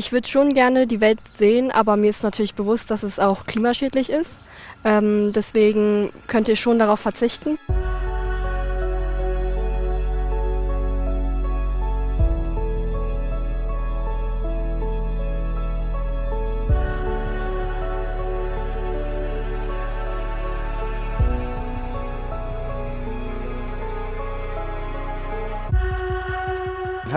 [0.00, 3.44] Ich würde schon gerne die Welt sehen, aber mir ist natürlich bewusst, dass es auch
[3.44, 4.40] klimaschädlich ist.
[4.82, 7.58] Ähm, deswegen könnt ihr schon darauf verzichten.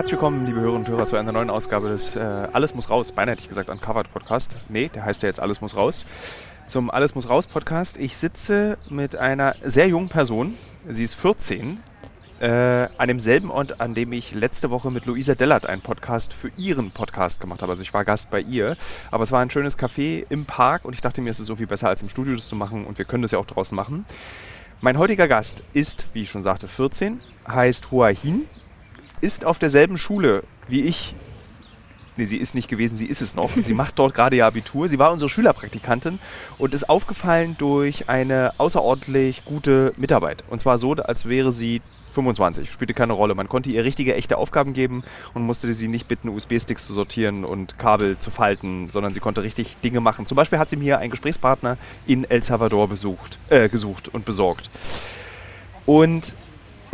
[0.04, 3.10] Herzlich willkommen, liebe Hörerinnen und Hörer, zu einer neuen Ausgabe des äh, Alles muss raus,
[3.10, 4.58] beinahe hätte ich gesagt Uncovered Podcast.
[4.68, 6.04] Nee, der heißt ja jetzt Alles muss raus.
[6.66, 7.96] Zum Alles muss raus Podcast.
[7.96, 11.78] Ich sitze mit einer sehr jungen Person, sie ist 14,
[12.38, 12.46] äh,
[12.98, 16.90] an demselben Ort, an dem ich letzte Woche mit Luisa Dellert einen Podcast für ihren
[16.90, 17.72] Podcast gemacht habe.
[17.72, 18.76] Also ich war Gast bei ihr,
[19.10, 21.56] aber es war ein schönes Café im Park und ich dachte mir, es ist so
[21.56, 23.74] viel besser als im Studio das zu machen und wir können das ja auch draußen
[23.74, 24.04] machen.
[24.82, 28.42] Mein heutiger Gast ist, wie ich schon sagte, 14, heißt Hua Hin
[29.20, 31.14] ist auf derselben Schule wie ich.
[32.16, 33.50] Nee, sie ist nicht gewesen, sie ist es noch.
[33.56, 34.86] Sie macht dort gerade ihr Abitur.
[34.86, 36.20] Sie war unsere Schülerpraktikantin
[36.58, 40.44] und ist aufgefallen durch eine außerordentlich gute Mitarbeit.
[40.48, 41.82] Und zwar so, als wäre sie
[42.14, 43.34] 25, spielte keine Rolle.
[43.34, 45.02] Man konnte ihr richtige, echte Aufgaben geben
[45.34, 49.42] und musste sie nicht bitten, USB-Sticks zu sortieren und Kabel zu falten, sondern sie konnte
[49.42, 50.24] richtig Dinge machen.
[50.26, 51.76] Zum Beispiel hat sie mir einen Gesprächspartner
[52.06, 54.70] in El Salvador besucht, äh, gesucht und besorgt.
[55.84, 56.34] Und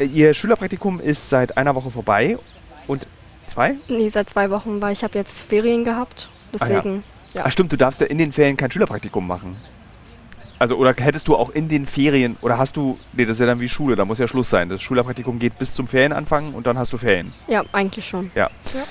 [0.00, 2.38] Ihr Schülerpraktikum ist seit einer Woche vorbei
[2.86, 3.06] und
[3.46, 3.74] zwei?
[3.88, 6.28] Nee, seit zwei Wochen, weil ich habe jetzt Ferien gehabt.
[6.52, 7.04] Deswegen.
[7.04, 7.40] Ah, ja.
[7.40, 7.42] ja.
[7.46, 9.56] Ach stimmt, du darfst ja in den Ferien kein Schülerpraktikum machen.
[10.58, 13.46] Also oder hättest du auch in den Ferien oder hast du nee, das ist ja
[13.46, 14.68] dann wie Schule, da muss ja Schluss sein.
[14.68, 17.32] Das Schülerpraktikum geht bis zum Ferienanfang und dann hast du Ferien.
[17.48, 18.30] Ja, eigentlich schon.
[18.34, 18.50] Ja.
[18.74, 18.82] ja.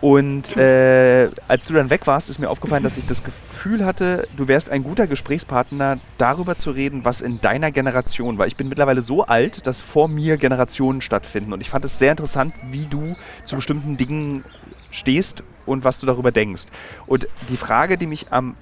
[0.00, 4.28] Und äh, als du dann weg warst, ist mir aufgefallen, dass ich das Gefühl hatte,
[4.36, 8.46] du wärst ein guter Gesprächspartner, darüber zu reden, was in deiner Generation war.
[8.46, 11.52] Ich bin mittlerweile so alt, dass vor mir Generationen stattfinden.
[11.52, 14.44] Und ich fand es sehr interessant, wie du zu bestimmten Dingen
[14.90, 16.66] stehst und was du darüber denkst.
[17.06, 18.56] Und die Frage, die mich am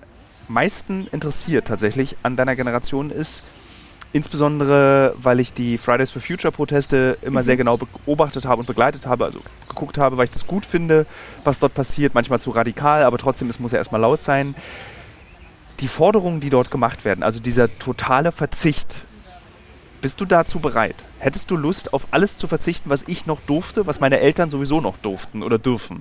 [0.48, 3.44] meisten interessiert tatsächlich an deiner Generation ist,
[4.14, 7.44] Insbesondere, weil ich die Fridays for Future Proteste immer mhm.
[7.44, 11.06] sehr genau beobachtet habe und begleitet habe, also geguckt habe, weil ich das gut finde,
[11.44, 12.14] was dort passiert.
[12.14, 14.54] Manchmal zu radikal, aber trotzdem, es muss ja erstmal laut sein.
[15.80, 19.06] Die Forderungen, die dort gemacht werden, also dieser totale Verzicht,
[20.02, 21.06] bist du dazu bereit?
[21.18, 24.80] Hättest du Lust, auf alles zu verzichten, was ich noch durfte, was meine Eltern sowieso
[24.80, 26.00] noch durften oder dürfen?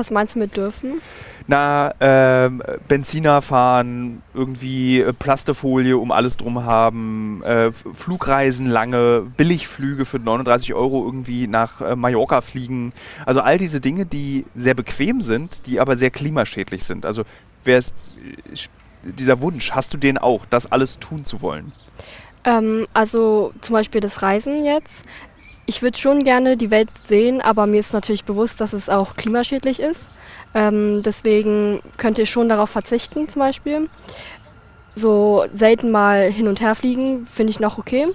[0.00, 1.02] Was meinst du mit dürfen?
[1.46, 10.06] Na, ähm, Benziner fahren, irgendwie äh, Plastefolie um alles drum haben, äh, Flugreisen lange, Billigflüge
[10.06, 12.94] für 39 Euro irgendwie nach äh, Mallorca fliegen.
[13.26, 17.04] Also all diese Dinge, die sehr bequem sind, die aber sehr klimaschädlich sind.
[17.04, 17.24] Also
[17.66, 17.92] es
[19.02, 21.72] dieser Wunsch, hast du den auch, das alles tun zu wollen?
[22.44, 25.04] Ähm, also zum Beispiel das Reisen jetzt
[25.70, 29.14] ich würde schon gerne die Welt sehen, aber mir ist natürlich bewusst, dass es auch
[29.14, 30.10] klimaschädlich ist.
[30.52, 33.88] Ähm, deswegen könnt ihr schon darauf verzichten zum Beispiel.
[34.96, 38.08] So selten mal hin und her fliegen finde ich noch okay.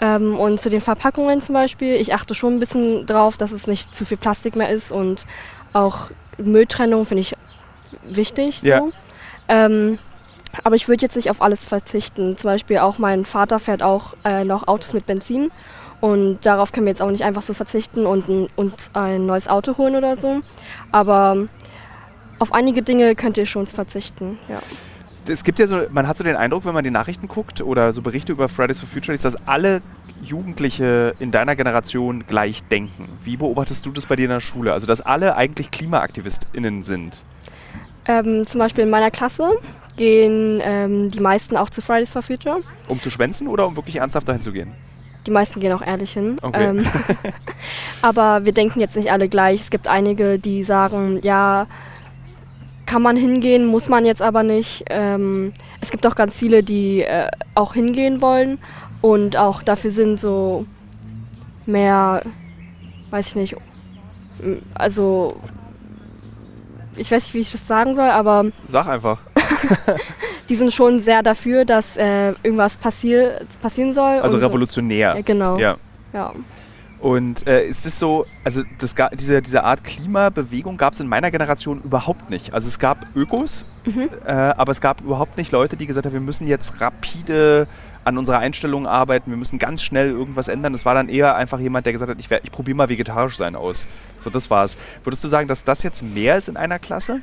[0.00, 3.66] Ähm, und zu den Verpackungen zum Beispiel, ich achte schon ein bisschen drauf, dass es
[3.66, 5.26] nicht zu viel Plastik mehr ist und
[5.72, 7.34] auch Mülltrennung finde ich
[8.04, 8.60] wichtig.
[8.60, 8.68] So.
[8.68, 8.82] Ja.
[9.48, 9.98] Ähm,
[10.62, 12.38] aber ich würde jetzt nicht auf alles verzichten.
[12.38, 15.50] Zum Beispiel auch mein Vater fährt auch äh, noch Autos mit Benzin
[16.00, 19.48] und darauf können wir jetzt auch nicht einfach so verzichten und ein, und ein neues
[19.48, 20.40] Auto holen oder so.
[20.92, 21.48] Aber
[22.38, 24.60] auf einige Dinge könnt ihr schon verzichten, ja.
[25.30, 27.92] Es gibt ja so, man hat so den Eindruck, wenn man die Nachrichten guckt oder
[27.92, 29.82] so Berichte über Fridays for Future, ist, dass alle
[30.22, 33.08] Jugendliche in deiner Generation gleich denken.
[33.22, 34.72] Wie beobachtest du das bei dir in der Schule?
[34.72, 37.22] Also, dass alle eigentlich KlimaaktivistInnen sind?
[38.06, 39.50] Ähm, zum Beispiel in meiner Klasse
[39.96, 42.60] gehen ähm, die meisten auch zu Fridays for Future.
[42.88, 44.74] Um zu schwänzen oder um wirklich ernsthaft dahin zu gehen?
[45.28, 46.38] Die meisten gehen auch ehrlich hin.
[46.40, 46.70] Okay.
[46.70, 46.86] Ähm,
[48.02, 49.60] aber wir denken jetzt nicht alle gleich.
[49.60, 51.66] Es gibt einige, die sagen, ja,
[52.86, 54.86] kann man hingehen, muss man jetzt aber nicht.
[54.88, 55.52] Ähm,
[55.82, 58.56] es gibt auch ganz viele, die äh, auch hingehen wollen
[59.02, 60.64] und auch dafür sind so
[61.66, 62.22] mehr,
[63.10, 63.56] weiß ich nicht,
[64.72, 65.36] also
[66.96, 68.46] ich weiß nicht, wie ich das sagen soll, aber.
[68.66, 69.20] Sag einfach.
[70.48, 74.18] die sind schon sehr dafür, dass äh, irgendwas passier passieren soll.
[74.20, 75.12] Also revolutionär.
[75.12, 75.16] So.
[75.18, 75.58] Ja, genau.
[75.58, 75.76] Ja.
[76.12, 76.32] ja.
[77.00, 81.30] Und äh, ist es so, also das, diese, diese Art Klimabewegung gab es in meiner
[81.30, 82.52] Generation überhaupt nicht.
[82.54, 84.10] Also es gab Ökos, mhm.
[84.26, 87.68] äh, aber es gab überhaupt nicht Leute, die gesagt haben, wir müssen jetzt rapide
[88.04, 90.74] an unserer Einstellung arbeiten, wir müssen ganz schnell irgendwas ändern.
[90.74, 93.54] Es war dann eher einfach jemand, der gesagt hat, ich, ich probiere mal vegetarisch sein
[93.54, 93.86] aus.
[94.20, 94.76] So, das war's.
[95.04, 97.20] Würdest du sagen, dass das jetzt mehr ist in einer Klasse?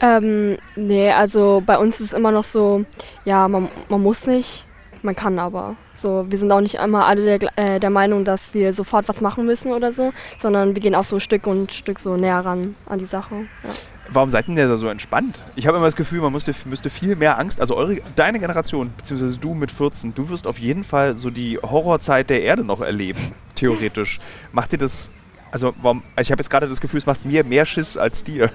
[0.00, 2.84] Ähm, nee, also bei uns ist es immer noch so,
[3.24, 4.66] ja, man, man muss nicht,
[5.02, 5.76] man kann aber.
[5.98, 9.20] So, wir sind auch nicht immer alle der, äh, der Meinung, dass wir sofort was
[9.20, 12.74] machen müssen oder so, sondern wir gehen auch so Stück und Stück so näher ran
[12.86, 13.34] an die Sache.
[13.34, 13.70] Ja.
[14.08, 15.42] Warum seid ihr da so entspannt?
[15.56, 18.92] Ich habe immer das Gefühl, man musste, müsste viel mehr Angst, also eure, deine Generation,
[18.96, 22.80] beziehungsweise du mit 14, du wirst auf jeden Fall so die Horrorzeit der Erde noch
[22.80, 24.20] erleben, theoretisch.
[24.52, 25.10] Macht dir das,
[25.50, 28.50] also warum, ich habe jetzt gerade das Gefühl, es macht mir mehr Schiss als dir.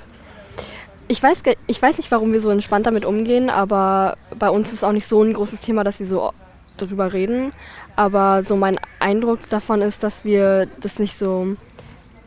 [1.11, 4.81] Ich weiß, ich weiß nicht, warum wir so entspannt damit umgehen, aber bei uns ist
[4.81, 6.31] auch nicht so ein großes Thema, dass wir so
[6.77, 7.51] darüber reden.
[7.97, 11.57] Aber so mein Eindruck davon ist, dass wir das nicht so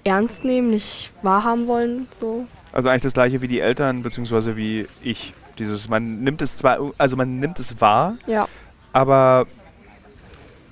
[0.04, 2.08] ernst nehmen, nicht wahrhaben wollen.
[2.20, 2.44] So.
[2.74, 5.32] Also eigentlich das gleiche wie die Eltern, beziehungsweise wie ich.
[5.58, 8.46] Dieses, man nimmt es zwar, also man nimmt es wahr, ja.
[8.92, 9.46] aber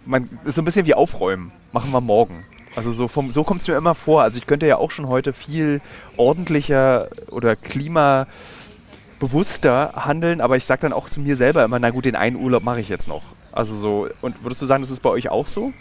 [0.05, 1.51] man ist so ein bisschen wie aufräumen.
[1.73, 2.45] Machen wir morgen.
[2.75, 4.23] Also so, so kommt es mir immer vor.
[4.23, 5.81] Also ich könnte ja auch schon heute viel
[6.17, 12.07] ordentlicher oder klimabewusster handeln, aber ich sage dann auch zu mir selber immer, na gut,
[12.07, 13.23] den einen Urlaub mache ich jetzt noch.
[13.53, 15.73] Also so, und würdest du sagen, das ist bei euch auch so?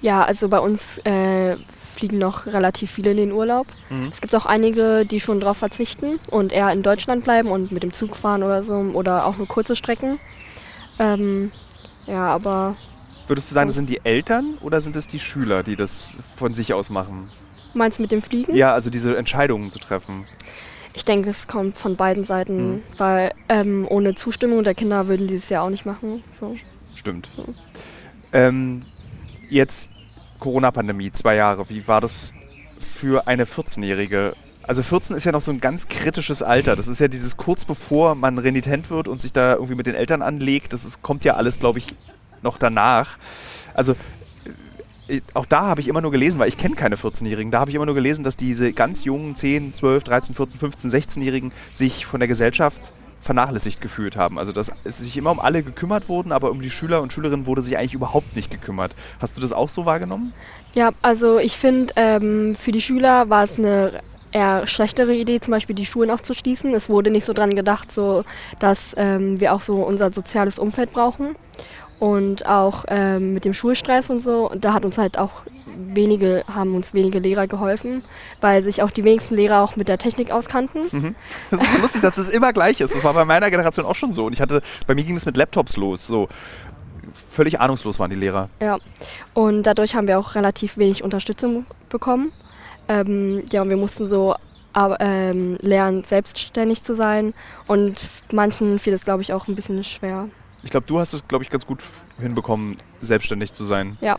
[0.00, 3.66] Ja, also bei uns äh, fliegen noch relativ viele in den Urlaub.
[3.90, 4.08] Mhm.
[4.12, 7.82] Es gibt auch einige, die schon darauf verzichten und eher in Deutschland bleiben und mit
[7.82, 10.20] dem Zug fahren oder so oder auch nur kurze Strecken.
[10.98, 11.50] Ähm,
[12.06, 12.76] ja, aber.
[13.28, 16.54] Würdest du sagen, das sind die Eltern oder sind es die Schüler, die das von
[16.54, 17.30] sich aus machen?
[17.74, 18.56] Meinst du mit dem Fliegen?
[18.56, 20.24] Ja, also diese Entscheidungen zu treffen.
[20.94, 22.82] Ich denke, es kommt von beiden Seiten, mhm.
[22.96, 26.24] weil ähm, ohne Zustimmung der Kinder würden die es ja auch nicht machen.
[26.40, 26.56] So.
[26.94, 27.28] Stimmt.
[27.36, 27.44] So.
[28.32, 28.82] Ähm,
[29.50, 29.90] jetzt
[30.38, 31.68] Corona-Pandemie, zwei Jahre.
[31.68, 32.32] Wie war das
[32.80, 34.34] für eine 14-Jährige?
[34.66, 36.76] Also 14 ist ja noch so ein ganz kritisches Alter.
[36.76, 39.94] Das ist ja dieses kurz bevor man renitent wird und sich da irgendwie mit den
[39.94, 40.72] Eltern anlegt.
[40.72, 41.94] Das ist, kommt ja alles, glaube ich,
[42.42, 43.18] noch danach.
[43.74, 43.94] Also
[45.08, 47.70] äh, auch da habe ich immer nur gelesen, weil ich kenne keine 14-Jährigen, da habe
[47.70, 52.06] ich immer nur gelesen, dass diese ganz jungen 10, 12, 13, 14, 15, 16-Jährigen sich
[52.06, 54.38] von der Gesellschaft vernachlässigt gefühlt haben.
[54.38, 57.46] Also dass es sich immer um alle gekümmert wurden, aber um die Schüler und Schülerinnen
[57.46, 58.94] wurde sich eigentlich überhaupt nicht gekümmert.
[59.20, 60.32] Hast du das auch so wahrgenommen?
[60.74, 64.00] Ja, also ich finde, ähm, für die Schüler war es eine
[64.32, 66.74] eher schlechtere Idee, zum Beispiel die Schulen aufzuschließen.
[66.74, 68.24] Es wurde nicht so dran gedacht, so,
[68.58, 71.34] dass ähm, wir auch so unser soziales Umfeld brauchen.
[71.98, 75.42] Und auch ähm, mit dem Schulstress und so, da hat uns halt auch
[75.76, 78.02] wenige, haben uns wenige Lehrer geholfen,
[78.40, 80.82] weil sich auch die wenigsten Lehrer auch mit der Technik auskannten.
[80.92, 81.14] Mhm.
[81.50, 82.94] Das ist lustig, dass es immer gleich ist.
[82.94, 84.26] Das war bei meiner Generation auch schon so.
[84.26, 86.06] Und ich hatte, bei mir ging es mit Laptops los.
[86.06, 86.28] So
[87.14, 88.48] völlig ahnungslos waren die Lehrer.
[88.60, 88.78] Ja.
[89.34, 92.32] Und dadurch haben wir auch relativ wenig Unterstützung bekommen.
[92.88, 94.34] Ähm, ja, und wir mussten so
[94.72, 97.34] aber, ähm, lernen, selbstständig zu sein.
[97.66, 98.00] Und
[98.32, 100.28] manchen fiel es, glaube ich, auch ein bisschen schwer.
[100.62, 101.82] Ich glaube, du hast es, glaube ich, ganz gut
[102.18, 103.96] hinbekommen, selbstständig zu sein.
[104.00, 104.18] Ja.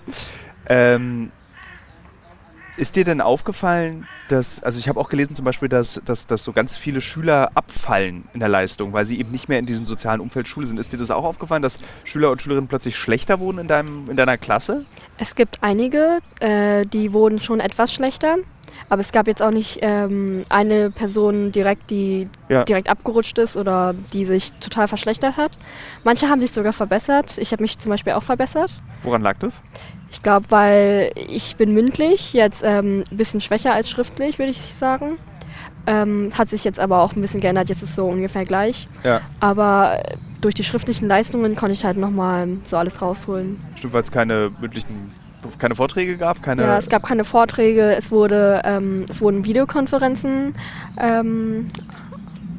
[0.67, 1.31] Ähm,
[2.79, 6.45] ist dir denn aufgefallen, dass, also ich habe auch gelesen zum Beispiel, dass, dass, dass
[6.45, 9.85] so ganz viele Schüler abfallen in der Leistung, weil sie eben nicht mehr in diesem
[9.85, 10.79] sozialen Umfeld Schule sind.
[10.79, 14.15] Ist dir das auch aufgefallen, dass Schüler und Schülerinnen plötzlich schlechter wurden in, deinem, in
[14.15, 14.85] deiner Klasse?
[15.17, 18.37] Es gibt einige, äh, die wurden schon etwas schlechter.
[18.87, 22.63] Aber es gab jetzt auch nicht ähm, eine Person direkt, die ja.
[22.63, 25.51] direkt abgerutscht ist oder die sich total verschlechtert hat.
[26.03, 27.37] Manche haben sich sogar verbessert.
[27.37, 28.71] Ich habe mich zum Beispiel auch verbessert.
[29.03, 29.61] Woran lag das?
[30.11, 34.73] Ich glaube, weil ich bin mündlich jetzt ähm, ein bisschen schwächer als schriftlich, würde ich
[34.75, 35.17] sagen.
[35.85, 38.87] Ähm, hat sich jetzt aber auch ein bisschen geändert, jetzt ist es so ungefähr gleich.
[39.03, 39.21] Ja.
[39.39, 40.01] Aber
[40.41, 43.59] durch die schriftlichen Leistungen konnte ich halt nochmal so alles rausholen.
[43.75, 45.11] Stimmt, weil es keine mündlichen,
[45.57, 46.41] keine Vorträge gab?
[46.43, 50.55] Keine ja, es gab keine Vorträge, es, wurde, ähm, es wurden Videokonferenzen
[50.99, 51.67] ähm,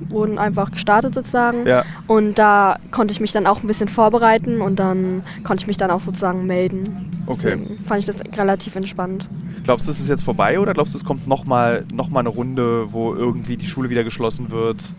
[0.09, 1.67] wurden einfach gestartet sozusagen.
[1.67, 1.85] Ja.
[2.07, 5.77] Und da konnte ich mich dann auch ein bisschen vorbereiten und dann konnte ich mich
[5.77, 7.25] dann auch sozusagen melden.
[7.27, 7.57] Okay.
[7.57, 9.29] Deswegen fand ich das relativ entspannt.
[9.65, 12.31] Glaubst du, es ist jetzt vorbei oder glaubst du, es kommt nochmal noch mal eine
[12.31, 14.93] Runde, wo irgendwie die Schule wieder geschlossen wird?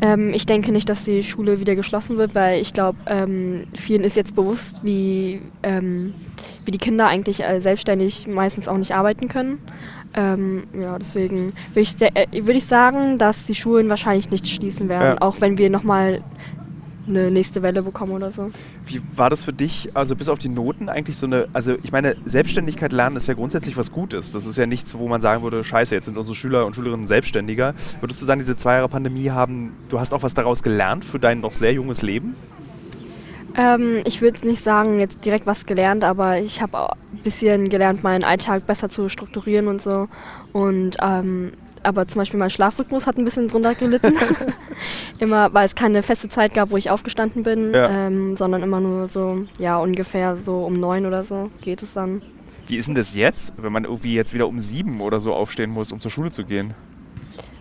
[0.00, 4.04] Ähm, ich denke nicht, dass die Schule wieder geschlossen wird, weil ich glaube, ähm, vielen
[4.04, 6.14] ist jetzt bewusst, wie, ähm,
[6.64, 9.58] wie die Kinder eigentlich äh, selbstständig meistens auch nicht arbeiten können.
[10.14, 14.88] Ähm, ja, deswegen würde ich, äh, würd ich sagen, dass die Schulen wahrscheinlich nicht schließen
[14.88, 15.22] werden, ja.
[15.22, 16.22] auch wenn wir nochmal
[17.08, 18.50] eine nächste Welle bekommen oder so.
[18.86, 21.92] Wie war das für dich, also bis auf die Noten eigentlich so eine, also ich
[21.92, 24.32] meine, Selbstständigkeit lernen ist ja grundsätzlich was Gutes.
[24.32, 27.06] Das ist ja nichts, wo man sagen würde, scheiße, jetzt sind unsere Schüler und Schülerinnen
[27.06, 27.74] selbstständiger.
[28.00, 31.18] Würdest du sagen, diese zwei Jahre Pandemie haben, du hast auch was daraus gelernt für
[31.18, 32.36] dein noch sehr junges Leben?
[33.56, 38.04] Ähm, ich würde nicht sagen, jetzt direkt was gelernt, aber ich habe ein bisschen gelernt,
[38.04, 40.08] meinen Alltag besser zu strukturieren und so.
[40.52, 41.52] Und ähm,
[41.84, 44.14] aber zum Beispiel mein Schlafrhythmus hat ein bisschen drunter gelitten.
[45.18, 48.06] immer, weil es keine feste Zeit gab, wo ich aufgestanden bin, ja.
[48.06, 52.22] ähm, sondern immer nur so, ja, ungefähr so um neun oder so geht es dann.
[52.66, 55.70] Wie ist denn das jetzt, wenn man irgendwie jetzt wieder um sieben oder so aufstehen
[55.70, 56.74] muss, um zur Schule zu gehen?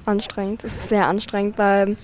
[0.07, 0.63] Anstrengend.
[0.63, 1.97] Es ist sehr anstrengend, weil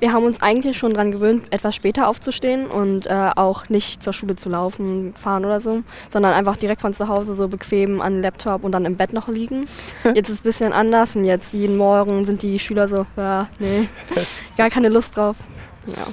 [0.00, 4.12] wir haben uns eigentlich schon daran gewöhnt, etwas später aufzustehen und äh, auch nicht zur
[4.12, 8.14] Schule zu laufen, fahren oder so, sondern einfach direkt von zu Hause so bequem an
[8.14, 9.66] den Laptop und dann im Bett noch liegen.
[10.14, 13.48] Jetzt ist es ein bisschen anders und jetzt jeden Morgen sind die Schüler so, ja,
[13.58, 13.88] nee,
[14.56, 15.36] gar keine Lust drauf.
[15.86, 16.06] Ja.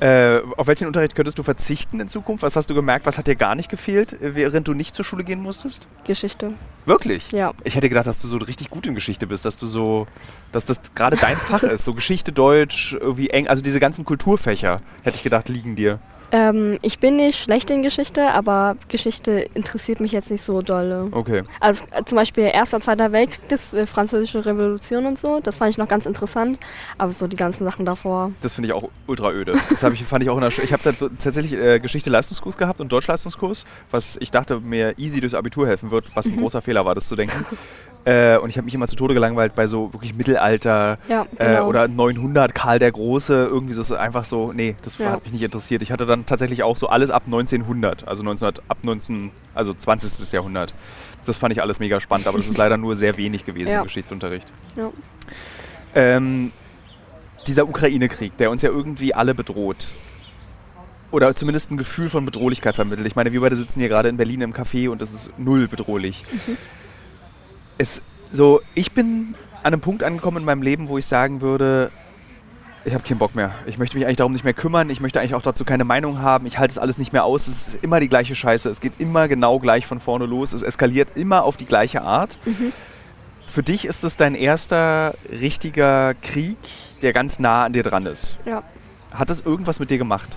[0.00, 2.42] Äh, auf welchen Unterricht könntest du verzichten in Zukunft?
[2.42, 3.04] Was hast du gemerkt?
[3.04, 5.88] Was hat dir gar nicht gefehlt, während du nicht zur Schule gehen musstest?
[6.04, 6.54] Geschichte.
[6.86, 7.30] Wirklich?
[7.32, 7.52] Ja.
[7.64, 10.06] Ich hätte gedacht, dass du so richtig gut in Geschichte bist, dass du so,
[10.52, 11.84] dass das gerade dein Fach ist.
[11.84, 15.98] So Geschichte, Deutsch, irgendwie eng, also diese ganzen Kulturfächer, hätte ich gedacht, liegen dir.
[16.32, 21.08] Ähm, ich bin nicht schlecht in Geschichte, aber Geschichte interessiert mich jetzt nicht so doll.
[21.12, 21.42] Okay.
[21.60, 25.70] Also äh, zum Beispiel Erster, Zweiter Weltkrieg, das äh, Französische Revolution und so, das fand
[25.70, 26.58] ich noch ganz interessant.
[26.98, 28.32] Aber so die ganzen Sachen davor.
[28.42, 29.52] Das finde ich auch ultra öde.
[29.52, 32.80] Das ich, fand ich auch in der Sch Ich habe da tatsächlich äh, Geschichte-Leistungskurs gehabt
[32.80, 36.40] und Deutsch-Leistungskurs, was ich dachte mir easy durchs Abitur helfen wird, was ein mhm.
[36.42, 37.44] großer Fehler war, das zu denken.
[38.04, 41.44] Äh, und ich habe mich immer zu Tode gelangweilt bei so wirklich Mittelalter ja, äh,
[41.44, 41.64] genau.
[41.64, 45.10] äh, oder 900, Karl der Große, irgendwie so einfach so, nee, das ja.
[45.10, 45.82] hat mich nicht interessiert.
[45.82, 50.32] Ich hatte dann tatsächlich auch so alles ab 1900, also 1900, ab 19, also 20.
[50.32, 50.72] Jahrhundert.
[51.26, 53.78] Das fand ich alles mega spannend, aber das ist leider nur sehr wenig gewesen ja.
[53.80, 54.48] im Geschichtsunterricht.
[55.94, 56.52] Ähm,
[57.46, 59.88] dieser Ukraine-Krieg, der uns ja irgendwie alle bedroht.
[61.10, 63.06] Oder zumindest ein Gefühl von Bedrohlichkeit vermittelt.
[63.06, 65.68] Ich meine, wir beide sitzen hier gerade in Berlin im Café und es ist null
[65.68, 66.24] bedrohlich.
[66.46, 66.56] Mhm
[67.80, 71.90] es so, ich bin an einem Punkt angekommen in meinem Leben, wo ich sagen würde,
[72.84, 73.52] ich habe keinen Bock mehr.
[73.66, 74.88] Ich möchte mich eigentlich darum nicht mehr kümmern.
[74.88, 76.46] Ich möchte eigentlich auch dazu keine Meinung haben.
[76.46, 77.46] Ich halte es alles nicht mehr aus.
[77.46, 78.70] Es ist immer die gleiche Scheiße.
[78.70, 80.52] Es geht immer genau gleich von vorne los.
[80.52, 82.38] Es eskaliert immer auf die gleiche Art.
[82.46, 82.72] Mhm.
[83.46, 86.56] Für dich ist es dein erster richtiger Krieg,
[87.02, 88.38] der ganz nah an dir dran ist.
[88.46, 88.62] Ja.
[89.12, 90.30] Hat das irgendwas mit dir gemacht?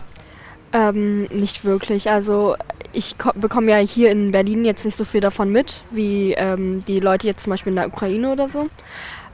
[0.73, 2.09] Ähm, nicht wirklich.
[2.09, 2.55] Also
[2.93, 6.99] ich bekomme ja hier in Berlin jetzt nicht so viel davon mit, wie ähm, die
[6.99, 8.69] Leute jetzt zum Beispiel in der Ukraine oder so.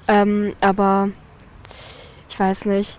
[0.08, 1.10] Ähm, aber
[2.30, 2.98] ich weiß nicht.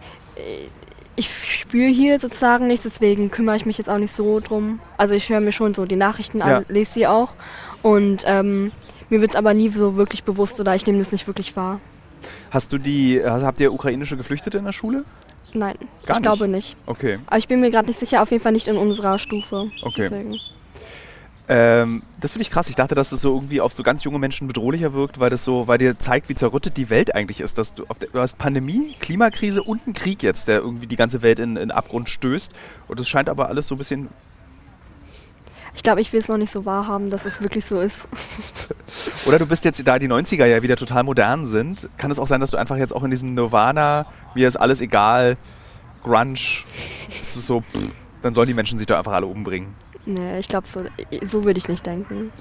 [1.17, 4.81] Ich spüre hier sozusagen nichts, deswegen kümmere ich mich jetzt auch nicht so drum.
[4.97, 6.59] Also ich höre mir schon so die Nachrichten ja.
[6.59, 7.31] an, lese sie auch.
[7.83, 8.73] Und ähm,
[9.11, 11.81] mir wird es aber nie so wirklich bewusst oder ich nehme das nicht wirklich wahr.
[12.51, 15.05] Hast du die, habt ihr ukrainische Geflüchtete in der Schule?
[15.53, 16.23] Nein, Gar ich nicht?
[16.23, 16.77] glaube nicht.
[16.87, 17.19] Okay.
[17.27, 19.71] Aber ich bin mir gerade nicht sicher, auf jeden Fall nicht in unserer Stufe.
[19.83, 20.39] Okay.
[21.53, 22.69] Ähm, das finde ich krass.
[22.69, 25.45] Ich dachte, dass es so irgendwie auf so ganz junge Menschen bedrohlicher wirkt, weil das
[25.45, 27.59] so, weil dir zeigt, wie zerrüttet die Welt eigentlich ist.
[27.59, 31.23] Dass du, der, du hast Pandemie, Klimakrise und einen Krieg jetzt, der irgendwie die ganze
[31.23, 32.53] Welt in, in Abgrund stößt.
[32.87, 34.11] Und es scheint aber alles so ein bisschen
[35.75, 38.09] ich glaube, ich will es noch nicht so wahrhaben, dass es wirklich so ist.
[39.27, 42.27] Oder du bist jetzt, da die 90er ja wieder total modern sind, kann es auch
[42.27, 45.37] sein, dass du einfach jetzt auch in diesem Nirvana, mir ist alles egal,
[46.03, 47.91] Grunge, es ist so, pff,
[48.23, 49.75] dann sollen die Menschen sich doch einfach alle umbringen.
[50.07, 50.83] Nee, ich glaube, so,
[51.27, 52.33] so würde ich nicht denken.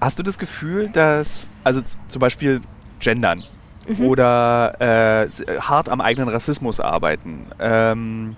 [0.00, 2.60] Hast du das Gefühl, dass, also zum Beispiel
[3.00, 3.44] Gendern
[3.86, 4.06] mhm.
[4.06, 5.28] oder äh,
[5.60, 8.36] hart am eigenen Rassismus arbeiten, ähm,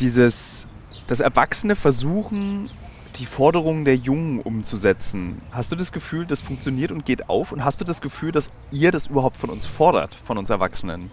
[0.00, 0.66] dieses,
[1.06, 2.70] das Erwachsene versuchen,
[3.16, 5.40] die Forderungen der Jungen umzusetzen.
[5.52, 7.52] Hast du das Gefühl, das funktioniert und geht auf?
[7.52, 11.10] Und hast du das Gefühl, dass ihr das überhaupt von uns fordert, von uns Erwachsenen?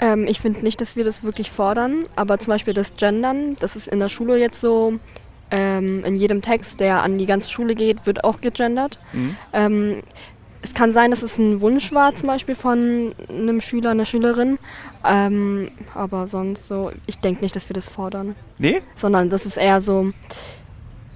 [0.00, 3.76] Ähm, ich finde nicht, dass wir das wirklich fordern, aber zum Beispiel das Gendern, das
[3.76, 4.98] ist in der Schule jetzt so,
[5.50, 8.98] ähm, in jedem Text, der an die ganze Schule geht, wird auch gegendert.
[9.12, 9.36] Mhm.
[9.52, 10.02] Ähm,
[10.62, 14.58] es kann sein, dass es ein Wunsch war, zum Beispiel von einem Schüler, einer Schülerin.
[15.04, 18.34] Ähm, aber sonst so, ich denke nicht, dass wir das fordern.
[18.58, 18.82] Nee?
[18.96, 20.12] Sondern das ist eher so,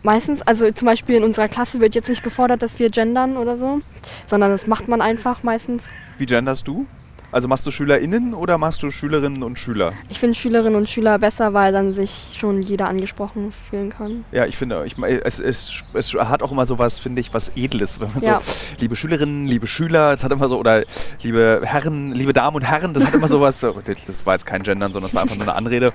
[0.05, 3.59] meistens, also zum Beispiel in unserer Klasse wird jetzt nicht gefordert, dass wir gendern oder
[3.59, 3.81] so,
[4.27, 5.83] sondern das macht man einfach meistens.
[6.19, 6.87] Wie genderst du?
[7.33, 9.93] Also machst du SchülerInnen oder machst du Schülerinnen und Schüler?
[10.09, 14.25] Ich finde Schülerinnen und Schüler besser, weil dann sich schon jeder angesprochen fühlen kann.
[14.31, 17.51] Ja, ich finde, ich, es, es, es hat auch immer so was, finde ich, was
[17.57, 17.99] Edles.
[17.99, 18.41] Wenn man ja.
[18.41, 20.85] so, liebe Schülerinnen, liebe Schüler, es hat immer so, oder
[21.23, 24.63] liebe Herren, liebe Damen und Herren, das hat immer so was, das war jetzt kein
[24.63, 25.93] Gendern, sondern es war einfach nur eine Anrede.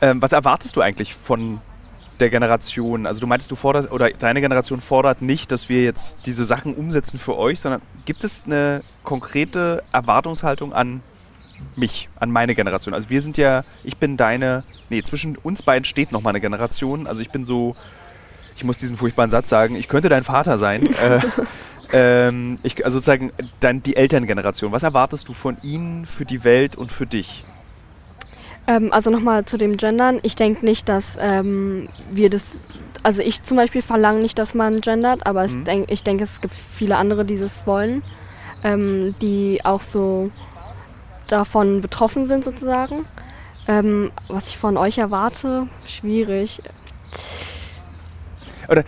[0.00, 1.60] Ähm, was erwartest du eigentlich von
[2.20, 3.06] der Generation?
[3.06, 6.74] Also du meintest, du forderst, oder deine Generation fordert nicht, dass wir jetzt diese Sachen
[6.74, 11.02] umsetzen für euch, sondern gibt es eine konkrete Erwartungshaltung an
[11.74, 12.94] mich, an meine Generation?
[12.94, 16.40] Also wir sind ja, ich bin deine, nee, zwischen uns beiden steht noch mal eine
[16.40, 17.06] Generation.
[17.06, 17.76] Also ich bin so,
[18.56, 20.86] ich muss diesen furchtbaren Satz sagen, ich könnte dein Vater sein.
[21.02, 21.20] äh,
[21.92, 24.72] ähm, ich, also sozusagen dein, die Elterngeneration.
[24.72, 27.44] Was erwartest du von ihnen für die Welt und für dich?
[28.66, 30.18] Ähm, also nochmal zu dem Gendern.
[30.22, 32.58] Ich denke nicht, dass ähm, wir das,
[33.02, 35.64] also ich zum Beispiel verlange nicht, dass man gendert, aber mhm.
[35.64, 38.02] denk, ich denke, es gibt viele andere, die das wollen,
[38.64, 40.30] ähm, die auch so
[41.28, 43.04] davon betroffen sind sozusagen.
[43.68, 46.60] Ähm, was ich von euch erwarte, schwierig.
[48.68, 48.84] Oder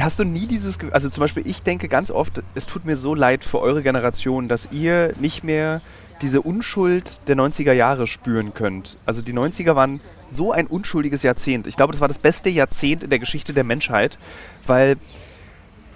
[0.00, 3.14] hast du nie dieses, also zum Beispiel ich denke ganz oft, es tut mir so
[3.14, 5.80] leid für eure Generation, dass ihr nicht mehr
[6.22, 8.96] diese Unschuld der 90er Jahre spüren könnt.
[9.06, 11.66] Also die 90er waren so ein unschuldiges Jahrzehnt.
[11.66, 14.18] Ich glaube, das war das beste Jahrzehnt in der Geschichte der Menschheit,
[14.66, 14.96] weil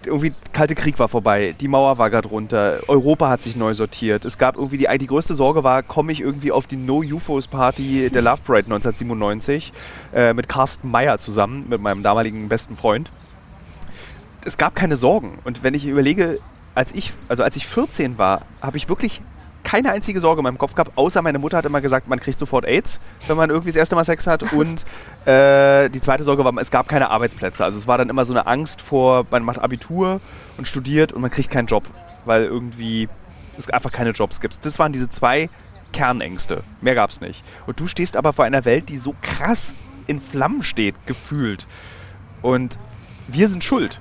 [0.07, 4.25] irgendwie Kalte Krieg war vorbei, die Mauer war gerade runter, Europa hat sich neu sortiert.
[4.25, 7.49] Es gab irgendwie die, die größte Sorge war, komme ich irgendwie auf die No UFOs
[7.49, 9.73] Party der Love Parade 1997
[10.15, 13.11] äh, mit Carsten Meyer zusammen, mit meinem damaligen besten Freund.
[14.45, 16.39] Es gab keine Sorgen und wenn ich überlege,
[16.75, 19.21] als ich also als ich 14 war, habe ich wirklich
[19.65, 22.39] keine einzige Sorge in meinem Kopf gehabt, außer meine Mutter hat immer gesagt, man kriegt
[22.39, 24.53] sofort AIDS, wenn man irgendwie das erste Mal Sex hat.
[24.53, 24.85] Und
[25.27, 27.65] äh, die zweite Sorge war, es gab keine Arbeitsplätze.
[27.65, 30.21] Also es war dann immer so eine Angst vor, man macht Abitur
[30.57, 31.85] und studiert und man kriegt keinen Job,
[32.25, 33.09] weil irgendwie
[33.57, 34.65] es einfach keine Jobs gibt.
[34.65, 35.49] Das waren diese zwei
[35.93, 36.63] Kernängste.
[36.81, 37.45] Mehr gab es nicht.
[37.67, 39.75] Und du stehst aber vor einer Welt, die so krass
[40.07, 41.67] in Flammen steht, gefühlt.
[42.43, 42.79] Und
[43.29, 44.01] wir sind schuld,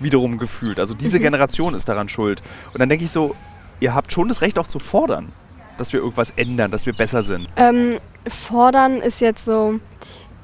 [0.00, 0.78] wiederum gefühlt.
[0.80, 1.24] Also diese mhm.
[1.24, 2.42] Generation ist daran schuld.
[2.72, 3.34] Und dann denke ich so,
[3.80, 5.32] ihr habt schon das Recht auch zu fordern,
[5.76, 7.48] dass wir irgendwas ändern, dass wir besser sind.
[7.56, 9.80] Ähm, fordern ist jetzt so,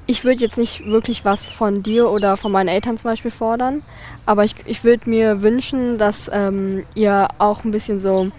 [0.07, 3.83] ich würde jetzt nicht wirklich was von dir oder von meinen Eltern zum Beispiel fordern,
[4.27, 8.31] aber ich, ich würde mir wünschen, dass ähm, ihr auch ein bisschen so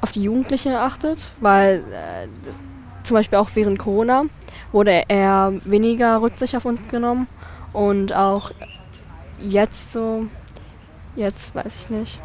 [0.00, 2.28] auf die Jugendlichen achtet, weil äh,
[3.04, 4.24] zum Beispiel auch während Corona
[4.70, 7.26] wurde eher weniger Rücksicht auf uns genommen
[7.72, 8.50] und auch
[9.38, 10.26] jetzt so,
[11.16, 12.20] jetzt weiß ich nicht.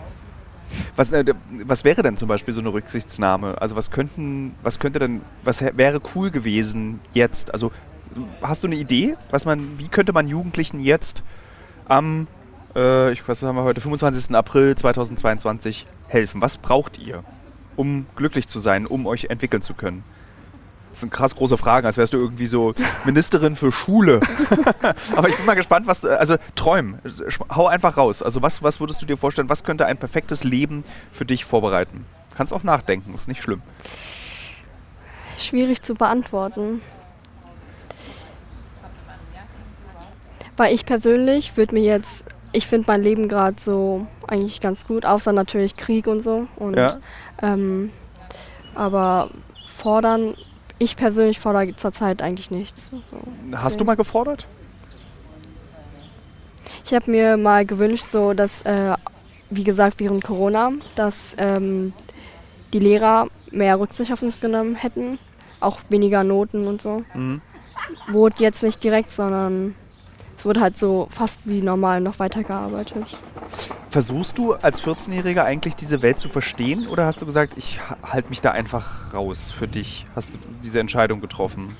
[0.95, 1.25] Was, äh,
[1.65, 3.61] was wäre denn zum Beispiel so eine Rücksichtsnahme?
[3.61, 7.53] Also was könnten, was könnte denn, was wäre cool gewesen jetzt?
[7.53, 7.71] Also
[8.41, 11.23] hast du eine Idee, was man, wie könnte man Jugendlichen jetzt
[11.85, 12.27] am,
[12.75, 14.35] äh, ich was haben wir heute, 25.
[14.35, 16.41] April 2022 helfen?
[16.41, 17.23] Was braucht ihr,
[17.75, 20.03] um glücklich zu sein, um euch entwickeln zu können?
[20.97, 22.73] Das sind krass große Fragen, als wärst du irgendwie so
[23.05, 24.19] Ministerin für Schule.
[25.15, 26.97] Aber ich bin mal gespannt, was, also träumen,
[27.55, 28.23] hau einfach raus.
[28.23, 32.07] Also was, was würdest du dir vorstellen, was könnte ein perfektes Leben für dich vorbereiten?
[32.35, 33.61] Kannst auch nachdenken, ist nicht schlimm.
[35.37, 36.81] Schwierig zu beantworten.
[40.55, 42.23] Weil ich persönlich würde mir jetzt,
[42.53, 46.47] ich finde mein Leben gerade so eigentlich ganz gut, außer natürlich Krieg und so.
[46.55, 46.97] Und, ja.
[47.43, 47.91] ähm,
[48.73, 49.29] aber
[49.67, 50.35] fordern
[50.79, 52.91] ich persönlich fordere zurzeit eigentlich nichts.
[52.91, 54.45] So, Hast du mal gefordert?
[56.85, 58.95] Ich habe mir mal gewünscht, so dass, äh,
[59.49, 61.93] wie gesagt, während Corona, dass ähm,
[62.73, 65.19] die Lehrer mehr Rücksicht auf uns genommen hätten,
[65.59, 67.03] auch weniger Noten und so.
[67.13, 67.41] Mhm.
[68.07, 69.75] Wurde jetzt nicht direkt, sondern
[70.35, 73.17] es wurde halt so fast wie normal noch weitergearbeitet.
[73.97, 78.29] Versuchst du als 14-Jähriger eigentlich diese Welt zu verstehen oder hast du gesagt, ich halte
[78.29, 80.05] mich da einfach raus für dich?
[80.15, 81.75] Hast du diese Entscheidung getroffen?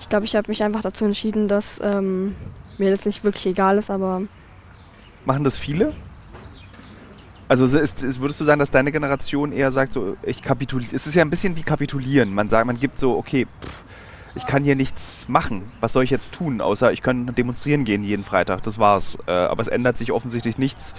[0.00, 2.34] Ich glaube, ich habe mich einfach dazu entschieden, dass ähm,
[2.78, 4.22] mir das nicht wirklich egal ist, aber.
[5.24, 5.92] Machen das viele?
[7.46, 10.96] Also ist, ist, würdest du sagen, dass deine Generation eher sagt, so ich kapituliere.
[10.96, 12.34] Es ist ja ein bisschen wie kapitulieren.
[12.34, 13.84] Man sagt, man gibt so, okay, pff,
[14.34, 15.70] ich kann hier nichts machen.
[15.78, 18.64] Was soll ich jetzt tun, außer ich kann demonstrieren gehen jeden Freitag.
[18.64, 19.16] Das war's.
[19.28, 20.92] Äh, aber es ändert sich offensichtlich nichts.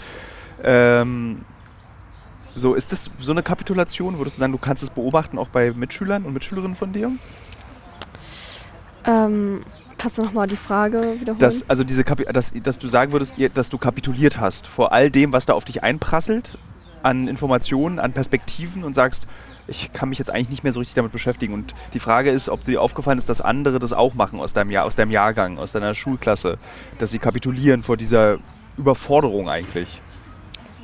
[0.64, 1.42] Ähm,
[2.56, 4.18] so, ist das so eine Kapitulation?
[4.18, 7.12] Würdest du sagen, du kannst es beobachten, auch bei Mitschülern und Mitschülerinnen von dir?
[9.06, 9.62] Ähm,
[9.98, 11.40] kannst du nochmal die Frage wiederholen?
[11.40, 15.10] Dass, also diese Kapi dass, dass du sagen würdest, dass du kapituliert hast vor all
[15.10, 16.58] dem, was da auf dich einprasselt,
[17.04, 19.28] an Informationen, an Perspektiven und sagst,
[19.68, 21.54] ich kann mich jetzt eigentlich nicht mehr so richtig damit beschäftigen.
[21.54, 24.72] Und die Frage ist, ob dir aufgefallen ist, dass andere das auch machen aus deinem,
[24.72, 26.58] Jahr, aus deinem Jahrgang, aus deiner Schulklasse,
[26.98, 28.40] dass sie kapitulieren vor dieser
[28.78, 30.02] Überforderung eigentlich.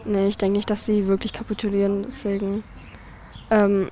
[0.06, 2.04] Nee, ich denke nicht, dass sie wirklich kapitulieren.
[2.04, 2.64] Deswegen.
[3.50, 3.90] Ähm,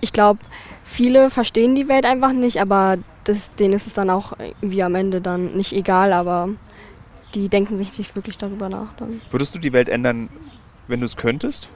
[0.00, 0.40] ich glaube,
[0.84, 4.94] viele verstehen die Welt einfach nicht, aber das, denen ist es dann auch irgendwie am
[4.94, 6.48] Ende dann nicht egal, aber
[7.34, 8.94] die denken sich nicht wirklich darüber nach.
[8.96, 9.20] Dann.
[9.30, 10.28] Würdest du die Welt ändern,
[10.86, 11.68] wenn du es könntest?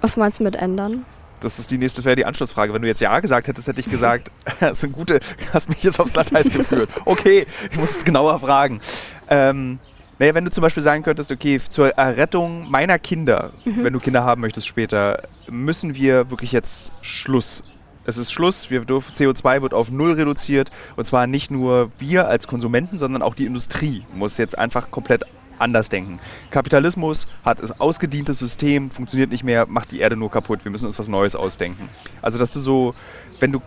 [0.00, 1.04] Was meinst du mit ändern?
[1.40, 2.72] Das ist die nächste, wäre die Anschlussfrage.
[2.72, 5.20] Wenn du jetzt Ja gesagt hättest, hätte ich gesagt, das sind gute,
[5.52, 6.88] hast mich jetzt aufs Glatteis geführt.
[7.04, 8.80] Okay, ich muss es genauer fragen.
[9.28, 9.78] Ähm,
[10.18, 13.84] naja, wenn du zum Beispiel sagen könntest, okay, zur Errettung meiner Kinder, mhm.
[13.84, 17.62] wenn du Kinder haben möchtest später, müssen wir wirklich jetzt Schluss.
[18.06, 22.28] Es ist Schluss, wir dürfen, CO2 wird auf Null reduziert und zwar nicht nur wir
[22.28, 25.24] als Konsumenten, sondern auch die Industrie muss jetzt einfach komplett
[25.58, 26.20] anders denken.
[26.50, 30.64] Kapitalismus hat ein ausgedientes System, funktioniert nicht mehr, macht die Erde nur kaputt.
[30.64, 31.88] Wir müssen uns was Neues ausdenken.
[32.22, 32.94] Also, dass du so,
[33.40, 33.60] wenn du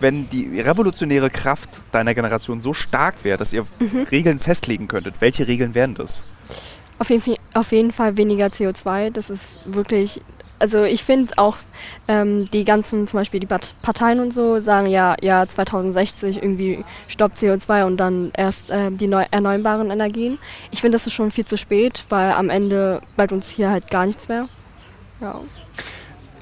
[0.00, 4.02] wenn die revolutionäre Kraft deiner Generation so stark wäre, dass ihr mhm.
[4.10, 6.26] Regeln festlegen könntet, welche Regeln wären das?
[6.98, 9.10] Auf jeden, auf jeden Fall weniger CO2.
[9.10, 10.20] Das ist wirklich
[10.62, 11.56] also ich finde auch
[12.06, 17.36] ähm, die ganzen, zum Beispiel die Parteien und so, sagen ja, ja 2060 irgendwie stoppt
[17.36, 20.38] CO2 und dann erst äh, die neu erneuerbaren Energien.
[20.70, 23.90] Ich finde, das ist schon viel zu spät, weil am Ende bleibt uns hier halt
[23.90, 24.48] gar nichts mehr.
[25.20, 25.40] Ja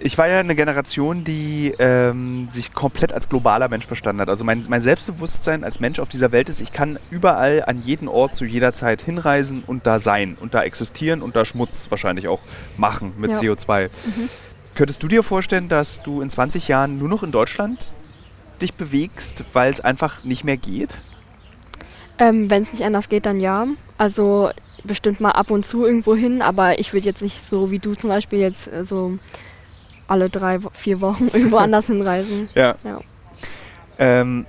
[0.03, 4.29] ich war ja eine Generation, die ähm, sich komplett als globaler Mensch verstanden hat.
[4.29, 8.09] Also mein, mein, Selbstbewusstsein als Mensch auf dieser Welt ist, ich kann überall an jeden
[8.09, 12.29] Ort zu jeder Zeit hinreisen und da sein und da existieren und da Schmutz wahrscheinlich
[12.29, 12.41] auch
[12.77, 13.39] machen mit ja.
[13.39, 13.89] CO2.
[13.89, 14.29] Mhm.
[14.75, 17.93] Könntest du dir vorstellen, dass du in 20 Jahren nur noch in Deutschland
[18.63, 20.99] dich bewegst, weil es einfach nicht mehr geht?
[22.19, 23.67] Ähm, Wenn es nicht anders geht, dann ja.
[23.99, 24.51] Also
[24.85, 27.95] bestimmt mal ab und zu irgendwo hin, aber ich würde jetzt nicht so wie du
[27.95, 29.19] zum Beispiel jetzt äh, so
[30.11, 32.49] alle drei, vier Wochen irgendwo anders hinreisen.
[32.55, 32.75] Ja.
[32.85, 33.01] ja.
[33.99, 34.47] Ähm,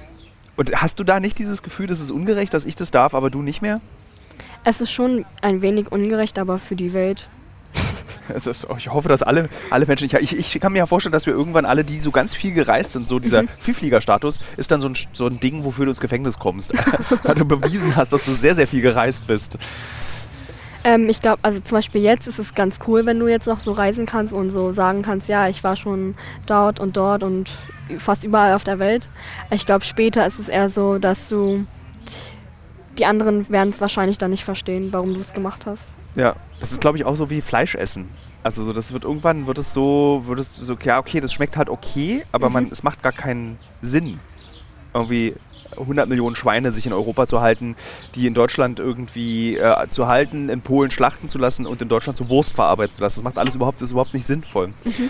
[0.58, 3.30] und hast du da nicht dieses Gefühl, das ist ungerecht, dass ich das darf, aber
[3.30, 3.82] du nicht mehr?
[4.64, 7.28] Es ist schon ein wenig ungerecht, aber für die Welt.
[8.36, 8.48] Ist,
[8.78, 10.06] ich hoffe, dass alle, alle Menschen.
[10.06, 12.94] Ich, ich, kann mir ja vorstellen, dass wir irgendwann alle, die so ganz viel gereist
[12.94, 13.50] sind, so dieser mhm.
[13.60, 16.72] Vielfliegerstatus, ist dann so ein, so ein Ding, wofür du ins Gefängnis kommst.
[17.24, 19.58] weil du bewiesen hast, dass du sehr, sehr viel gereist bist.
[20.84, 23.60] Ähm, ich glaube, also zum Beispiel jetzt ist es ganz cool, wenn du jetzt noch
[23.60, 26.16] so reisen kannst und so sagen kannst, ja, ich war schon
[26.46, 27.52] dort und dort und
[27.98, 29.08] fast überall auf der Welt.
[29.52, 31.66] Ich glaube, später ist es eher so, dass du
[32.98, 35.96] die anderen werden es wahrscheinlich dann nicht verstehen, warum du es gemacht hast.
[36.16, 38.10] Ja, das ist glaube ich auch so wie Fleisch essen.
[38.44, 41.58] Also so, das wird irgendwann wird es so, wird es so, ja okay, das schmeckt
[41.58, 42.54] halt okay, aber mhm.
[42.54, 44.20] man, es macht gar keinen Sinn.
[44.94, 45.36] Irgendwie
[45.78, 47.76] 100 Millionen Schweine sich in Europa zu halten,
[48.16, 52.18] die in Deutschland irgendwie äh, zu halten, in Polen schlachten zu lassen und in Deutschland
[52.18, 53.20] zu Wurst verarbeiten zu lassen.
[53.20, 54.68] Das macht alles überhaupt, das ist überhaupt nicht sinnvoll.
[54.84, 55.10] Mhm.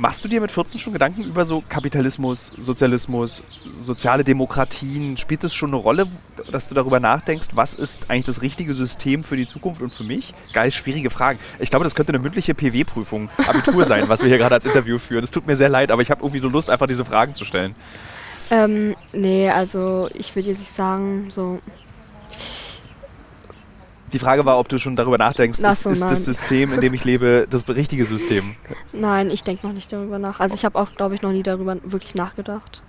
[0.00, 3.42] Machst du dir mit 14 schon Gedanken über so Kapitalismus, Sozialismus,
[3.78, 5.18] soziale Demokratien?
[5.18, 6.06] Spielt das schon eine Rolle,
[6.50, 10.04] dass du darüber nachdenkst, was ist eigentlich das richtige System für die Zukunft und für
[10.04, 10.32] mich?
[10.54, 11.38] Geil, schwierige Fragen.
[11.58, 14.96] Ich glaube, das könnte eine mündliche PW-Prüfung, Abitur sein, was wir hier gerade als Interview
[14.96, 15.22] führen.
[15.22, 17.44] Es tut mir sehr leid, aber ich habe irgendwie so Lust, einfach diese Fragen zu
[17.44, 17.74] stellen.
[18.50, 21.60] Ähm, nee, also ich würde jetzt nicht sagen, so.
[24.12, 26.92] Die Frage war, ob du schon darüber nachdenkst, ist, so, ist das System, in dem
[26.94, 28.56] ich lebe, das richtige System?
[28.92, 30.40] Nein, ich denke noch nicht darüber nach.
[30.40, 32.82] Also ich habe auch, glaube ich, noch nie darüber wirklich nachgedacht.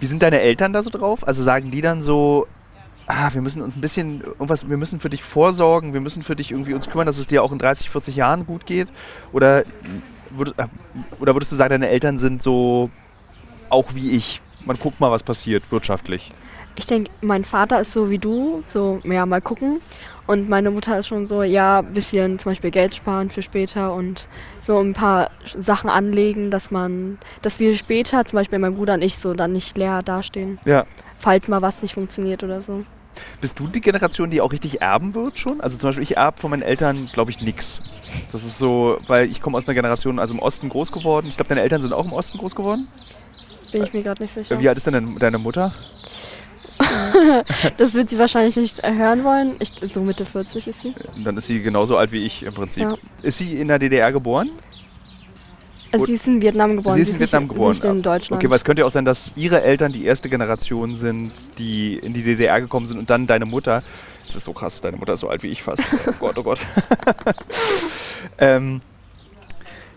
[0.00, 1.26] Wie sind deine Eltern da so drauf?
[1.26, 2.48] Also sagen die dann so,
[3.06, 6.34] ah, wir müssen uns ein bisschen irgendwas, wir müssen für dich vorsorgen, wir müssen für
[6.34, 8.88] dich irgendwie uns kümmern, dass es dir auch in 30, 40 Jahren gut geht?
[9.32, 9.64] Oder,
[10.30, 10.66] würd, äh,
[11.20, 12.90] oder würdest du sagen, deine Eltern sind so
[13.70, 14.42] auch wie ich?
[14.66, 16.30] Man guckt mal, was passiert wirtschaftlich.
[16.78, 19.80] Ich denke, mein Vater ist so wie du, so, ja, mal gucken.
[20.26, 23.94] Und meine Mutter ist schon so, ja, ein bisschen zum Beispiel Geld sparen für später
[23.94, 24.28] und
[24.62, 29.02] so ein paar Sachen anlegen, dass man, dass wir später, zum Beispiel mein Bruder und
[29.02, 30.58] ich, so dann nicht leer dastehen.
[30.66, 30.84] Ja.
[31.18, 32.84] Falls mal was nicht funktioniert oder so.
[33.40, 35.60] Bist du die Generation, die auch richtig erben wird schon?
[35.60, 37.82] Also zum Beispiel, ich erbe von meinen Eltern, glaube ich, nichts.
[38.32, 41.26] Das ist so, weil ich komme aus einer Generation, also im Osten groß geworden.
[41.28, 42.88] Ich glaube, deine Eltern sind auch im Osten groß geworden?
[43.72, 44.58] Bin ich mir gerade nicht sicher.
[44.58, 45.72] Wie alt ist denn deine Mutter?
[47.78, 49.56] das wird sie wahrscheinlich nicht hören wollen.
[49.60, 50.94] Ich, so Mitte 40 ist sie.
[51.24, 52.82] Dann ist sie genauso alt wie ich im Prinzip.
[52.82, 52.96] Ja.
[53.22, 54.50] Ist sie in der DDR geboren?
[55.92, 56.96] Also sie ist in Vietnam geboren.
[56.96, 57.70] Sie ist in Vietnam nicht, geboren.
[57.70, 58.42] Nicht in Deutschland.
[58.42, 61.94] Okay, weil es könnte ja auch sein, dass ihre Eltern die erste Generation sind, die
[61.94, 63.82] in die DDR gekommen sind und dann deine Mutter.
[64.26, 65.82] Das ist so krass, deine Mutter ist so alt wie ich fast.
[66.06, 66.60] Oh Gott, oh Gott.
[68.38, 68.80] ähm,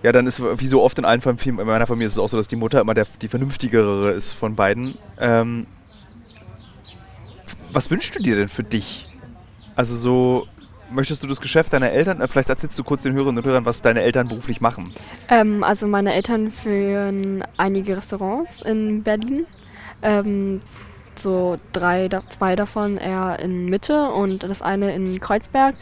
[0.04, 2.30] ja, dann ist wie so oft in allen Familien, in meiner Familie ist es auch
[2.30, 4.94] so, dass die Mutter immer der, die vernünftigere ist von beiden.
[5.20, 5.68] Ähm,
[7.72, 9.10] was wünschst du dir denn für dich?
[9.76, 10.48] Also so,
[10.92, 13.66] möchtest du das Geschäft deiner Eltern, äh, vielleicht erzählst du kurz den Hörerinnen und Hörern,
[13.66, 14.94] was deine Eltern beruflich machen.
[15.30, 19.46] Ähm, also meine Eltern führen einige Restaurants in Berlin.
[20.02, 20.62] Ähm,
[21.16, 25.76] so drei, zwei davon eher in Mitte und das eine in Kreuzberg.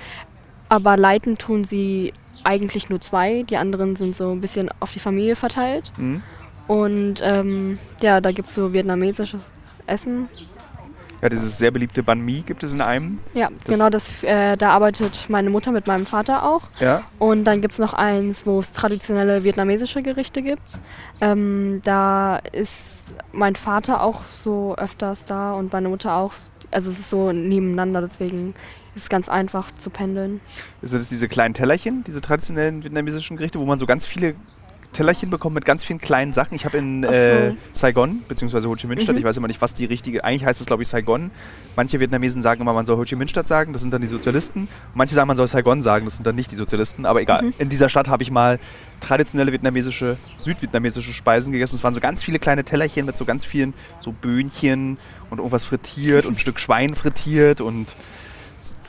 [0.69, 2.13] Aber leiten tun sie
[2.47, 3.43] eigentlich nur zwei.
[3.43, 5.91] Die anderen sind so ein bisschen auf die Familie verteilt.
[5.97, 6.23] Mhm.
[6.67, 9.51] Und ähm, ja, da gibt es so vietnamesisches
[9.85, 10.29] Essen.
[11.21, 13.19] Ja, dieses sehr beliebte Banh Mi gibt es in einem.
[13.33, 16.61] Ja, das genau, das, äh, da arbeitet meine Mutter mit meinem Vater auch.
[16.79, 17.03] Ja.
[17.17, 20.77] Und dann gibt es noch eins, wo es traditionelle vietnamesische Gerichte gibt.
[21.19, 26.33] Ähm, da ist mein Vater auch so öfters da und meine Mutter auch.
[26.69, 28.53] Also es ist so nebeneinander, deswegen
[28.97, 30.41] ist ganz einfach zu pendeln.
[30.81, 34.35] Sind es diese kleinen Tellerchen, diese traditionellen vietnamesischen Gerichte, wo man so ganz viele
[34.93, 36.55] Tellerchen bekommt mit ganz vielen kleinen Sachen.
[36.55, 39.19] Ich habe in äh, Saigon, beziehungsweise Ho Chi Minh Stadt, mhm.
[39.19, 41.29] ich weiß immer nicht, was die richtige, eigentlich heißt es glaube ich Saigon.
[41.75, 44.07] Manche Vietnamesen sagen immer, man soll Ho Chi Minh Stadt sagen, das sind dann die
[44.07, 44.67] Sozialisten.
[44.95, 47.05] Manche sagen, man soll Saigon sagen, das sind dann nicht die Sozialisten.
[47.05, 47.53] Aber egal, mhm.
[47.59, 48.59] in dieser Stadt habe ich mal
[48.99, 51.75] traditionelle vietnamesische, südvietnamesische Speisen gegessen.
[51.75, 54.97] Es waren so ganz viele kleine Tellerchen mit so ganz vielen so Böhnchen
[55.29, 57.95] und irgendwas frittiert und ein Stück Schwein frittiert und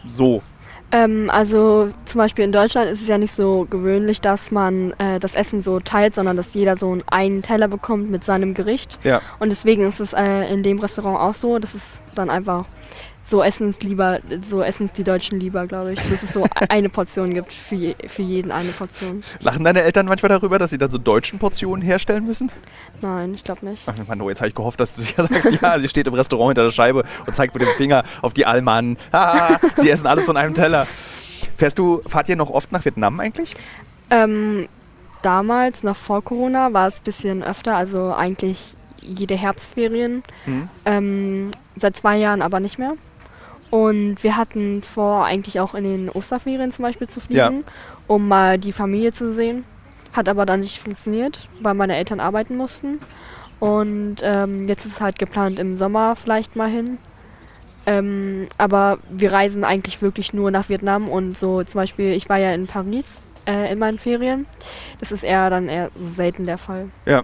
[0.08, 0.42] so.
[0.90, 5.18] Ähm, also zum Beispiel in Deutschland ist es ja nicht so gewöhnlich, dass man äh,
[5.20, 8.98] das Essen so teilt, sondern dass jeder so einen Teller bekommt mit seinem Gericht.
[9.04, 9.20] Ja.
[9.38, 11.58] Und deswegen ist es äh, in dem Restaurant auch so.
[11.58, 12.64] Das ist dann einfach
[13.28, 16.00] so essen es lieber, so essen es die Deutschen lieber, glaube ich.
[16.00, 19.22] Dass es so eine Portion gibt, für, je, für jeden eine Portion.
[19.40, 22.50] Lachen deine Eltern manchmal darüber, dass sie dann so deutschen Portionen herstellen müssen?
[23.02, 23.84] Nein, ich glaube nicht.
[23.86, 26.14] Ach Mann, oh, jetzt habe ich gehofft, dass du ja sagst, ja, sie steht im
[26.14, 28.96] Restaurant hinter der Scheibe und zeigt mit dem Finger auf die Almanen.
[29.12, 30.86] Haha, sie essen alles von einem Teller.
[31.56, 33.50] Fährst du, fahrt ihr noch oft nach Vietnam eigentlich?
[34.10, 34.68] Ähm,
[35.22, 40.22] damals, noch vor Corona, war es ein bisschen öfter, also eigentlich jede Herbstferien.
[40.46, 40.68] Mhm.
[40.84, 42.94] Ähm, seit zwei Jahren aber nicht mehr.
[43.70, 47.72] Und wir hatten vor, eigentlich auch in den Osterferien zum Beispiel zu fliegen, Ja.
[48.06, 49.64] um mal die Familie zu sehen.
[50.14, 52.98] Hat aber dann nicht funktioniert, weil meine Eltern arbeiten mussten.
[53.60, 56.98] Und ähm, jetzt ist es halt geplant, im Sommer vielleicht mal hin.
[57.86, 62.38] Ähm, aber wir reisen eigentlich wirklich nur nach Vietnam und so zum Beispiel, ich war
[62.38, 64.46] ja in Paris äh, in meinen Ferien.
[65.00, 66.90] Das ist eher dann eher selten der Fall.
[67.06, 67.22] Ja.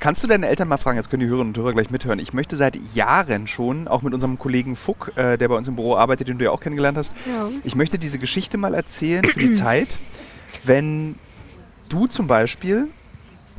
[0.00, 2.18] Kannst du deine Eltern mal fragen, jetzt können die Hörerinnen und Hörer gleich mithören.
[2.18, 5.76] Ich möchte seit Jahren schon, auch mit unserem Kollegen Fuck, äh, der bei uns im
[5.76, 7.48] Büro arbeitet, den du ja auch kennengelernt hast, Ja.
[7.64, 9.98] ich möchte diese Geschichte mal erzählen für die Zeit,
[10.64, 11.16] wenn
[11.90, 12.88] du zum Beispiel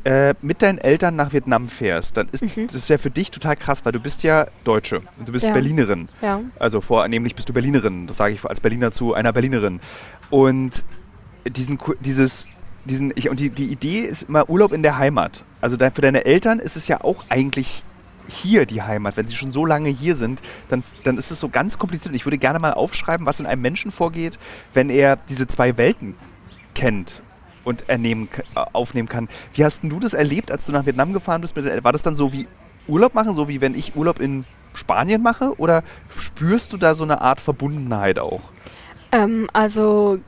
[0.04, 2.68] äh, mit deinen Eltern nach Vietnam fährst, dann ist Mhm.
[2.68, 5.52] das ja für dich total krass, weil du bist ja Deutsche und du bist Ja.
[5.52, 6.08] Berlinerin.
[6.22, 6.40] Ja.
[6.58, 8.06] Also vornehmlich bist du Berlinerin.
[8.06, 9.78] Das sage ich als Berliner zu einer Berlinerin.
[10.30, 10.72] Und
[11.46, 12.46] diesen, dieses,
[12.84, 15.44] diesen, ich, und die, die Idee ist immer Urlaub in der Heimat.
[15.60, 17.82] Also dein, für deine Eltern ist es ja auch eigentlich
[18.28, 19.16] hier die Heimat.
[19.16, 22.10] Wenn sie schon so lange hier sind, dann, dann ist es so ganz kompliziert.
[22.10, 24.38] Und ich würde gerne mal aufschreiben, was in einem Menschen vorgeht,
[24.72, 26.14] wenn er diese zwei Welten
[26.74, 27.22] kennt
[27.64, 29.28] und ernehmen, äh, aufnehmen kann.
[29.54, 31.56] Wie hast du das erlebt, als du nach Vietnam gefahren bist?
[31.56, 32.46] War das dann so wie
[32.86, 35.58] Urlaub machen, so wie wenn ich Urlaub in Spanien mache?
[35.58, 35.82] Oder
[36.16, 38.52] spürst du da so eine Art Verbundenheit auch?
[39.12, 40.18] Ähm, also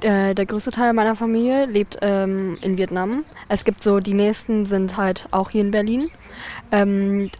[0.00, 3.24] äh, der größte Teil meiner Familie lebt ähm, in Vietnam.
[3.48, 6.10] Es gibt so, die nächsten sind halt auch hier in Berlin.
[6.72, 7.30] Ähm,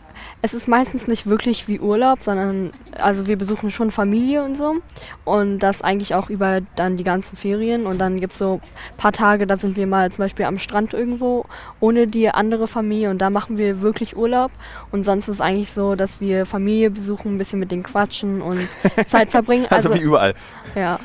[0.41, 4.77] es ist meistens nicht wirklich wie Urlaub, sondern also wir besuchen schon Familie und so.
[5.25, 7.87] Und das eigentlich auch über dann die ganzen Ferien.
[7.87, 10.59] Und dann gibt es so ein paar Tage, da sind wir mal zum Beispiel am
[10.59, 11.45] Strand irgendwo
[11.81, 14.53] ohne die andere Familie und da machen wir wirklich Urlaub.
[14.93, 18.41] Und sonst ist es eigentlich so, dass wir Familie besuchen, ein bisschen mit denen quatschen
[18.41, 18.69] und
[19.07, 19.67] Zeit verbringen.
[19.71, 20.35] Also, wie überall.
[20.77, 21.01] ja.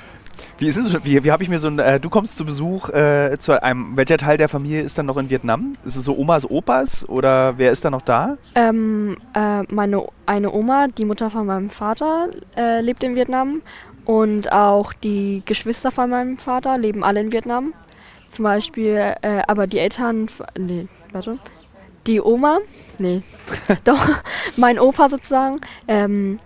[0.58, 3.38] Wie, so, wie, wie habe ich mir so ein, äh, du kommst zu Besuch äh,
[3.40, 5.74] zu einem, welcher Teil der Familie ist dann noch in Vietnam?
[5.84, 8.38] Ist es so Omas, Opas oder wer ist da noch da?
[8.56, 13.62] Ähm, äh, meine eine Oma, die Mutter von meinem Vater, äh, lebt in Vietnam
[14.06, 17.74] und auch die Geschwister von meinem Vater leben alle in Vietnam.
[18.30, 21.38] Zum Beispiel, äh, aber die Eltern, nee, warte,
[22.08, 22.60] die Oma,
[23.00, 23.22] nee,
[23.84, 24.08] doch,
[24.58, 26.40] mein Opa sozusagen, ähm,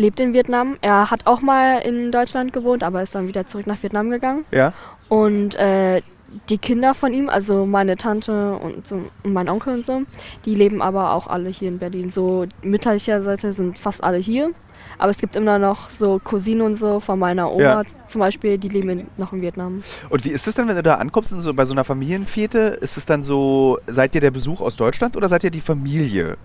[0.00, 0.76] lebt in Vietnam.
[0.80, 4.44] Er hat auch mal in Deutschland gewohnt, aber ist dann wieder zurück nach Vietnam gegangen.
[4.50, 4.72] Ja.
[5.08, 6.02] Und äh,
[6.48, 10.02] die Kinder von ihm, also meine Tante und, so, und mein Onkel und so,
[10.44, 12.10] die leben aber auch alle hier in Berlin.
[12.10, 14.50] So mütterlicher Seite sind fast alle hier.
[14.98, 17.82] Aber es gibt immer noch so Cousinen und so von meiner Oma Ja.
[18.06, 19.82] zum Beispiel, die leben in, noch in Vietnam.
[20.10, 22.58] Und wie ist es denn, wenn du da ankommst und so bei so einer Familienfete?
[22.58, 26.36] Ist es dann so, seid ihr der Besuch aus Deutschland oder seid ihr die Familie?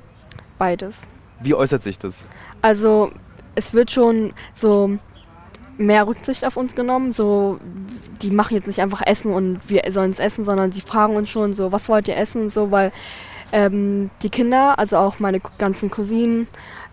[0.58, 1.02] Beides.
[1.41, 2.26] Wie äußert sich das?
[2.62, 3.12] Also
[3.56, 4.98] es wird schon so
[5.78, 7.12] mehr Rücksicht auf uns genommen.
[7.12, 7.60] So,
[8.22, 11.30] die machen jetzt nicht einfach Essen und wir sollen es essen, sondern sie fragen uns
[11.30, 12.50] schon so, was wollt ihr essen?
[12.50, 12.91] So, weil
[13.52, 16.48] ähm, die Kinder, also auch meine ganzen Cousinen,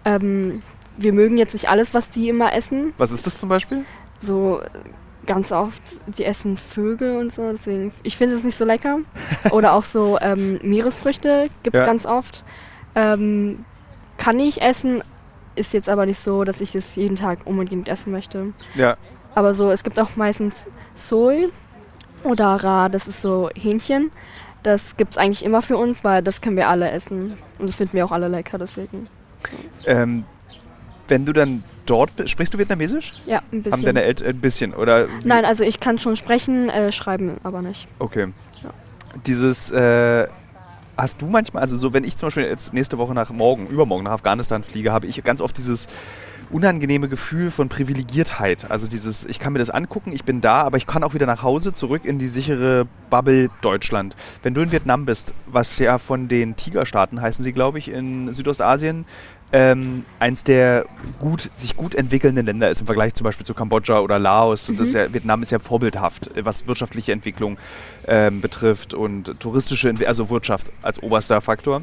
[0.04, 0.62] ähm,
[0.96, 2.92] wir mögen jetzt nicht alles, was die immer essen.
[2.98, 3.84] Was ist das zum Beispiel?
[4.20, 4.60] So
[5.26, 5.82] ganz oft,
[6.18, 7.48] die essen Vögel und so.
[7.50, 8.98] Deswegen, ich finde es nicht so lecker.
[9.52, 11.86] Oder auch so ähm, Meeresfrüchte gibt es Ja.
[11.86, 12.44] ganz oft.
[12.94, 13.64] Ähm,
[14.18, 15.02] kann ich essen,
[15.54, 18.52] ist jetzt aber nicht so, dass ich es jeden Tag unbedingt essen möchte.
[18.74, 18.96] Ja.
[19.34, 21.48] Aber so, es gibt auch meistens Soy
[22.24, 24.10] oder Ra, das ist so Hähnchen.
[24.62, 27.36] Das gibt es eigentlich immer für uns, weil das können wir alle essen.
[27.58, 29.08] Und das finden wir auch alle lecker, deswegen.
[29.86, 30.24] Ähm,
[31.08, 33.12] wenn du dann dort bist, sprichst du Vietnamesisch?
[33.26, 33.84] Ja, ein Haben bisschen.
[33.84, 34.74] deine Eltern ein bisschen?
[34.74, 35.26] Oder wie?
[35.26, 37.88] Nein, also ich kann schon sprechen, äh, schreiben aber nicht.
[37.98, 38.28] Okay.
[38.62, 38.70] Ja.
[39.26, 40.28] Dieses, äh,
[40.96, 44.04] hast du manchmal, also so, wenn ich zum Beispiel jetzt nächste Woche nach morgen, übermorgen
[44.04, 45.88] nach Afghanistan fliege, habe ich ganz oft dieses
[46.52, 48.70] unangenehme Gefühl von Privilegiertheit.
[48.70, 51.26] Also dieses, ich kann mir das angucken, ich bin da, aber ich kann auch wieder
[51.26, 54.14] nach Hause zurück in die sichere Bubble Deutschland.
[54.42, 58.32] Wenn du in Vietnam bist, was ja von den Tigerstaaten heißen sie, glaube ich, in
[58.32, 59.06] Südostasien,
[59.52, 60.86] ähm, eins der
[61.20, 64.72] gut, sich gut entwickelnden Länder ist im Vergleich zum Beispiel zu Kambodscha oder Laos.
[64.76, 67.58] Das ist ja, Vietnam ist ja vorbildhaft, was wirtschaftliche Entwicklung
[68.06, 71.82] ähm, betrifft und touristische, Entwi- also Wirtschaft als oberster Faktor.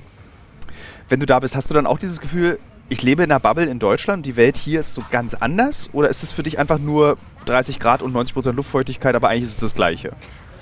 [1.08, 3.66] Wenn du da bist, hast du dann auch dieses Gefühl, ich lebe in einer Bubble
[3.66, 5.90] in Deutschland, die Welt hier ist so ganz anders?
[5.94, 9.44] Oder ist es für dich einfach nur 30 Grad und 90 Prozent Luftfeuchtigkeit, aber eigentlich
[9.44, 10.12] ist es das Gleiche.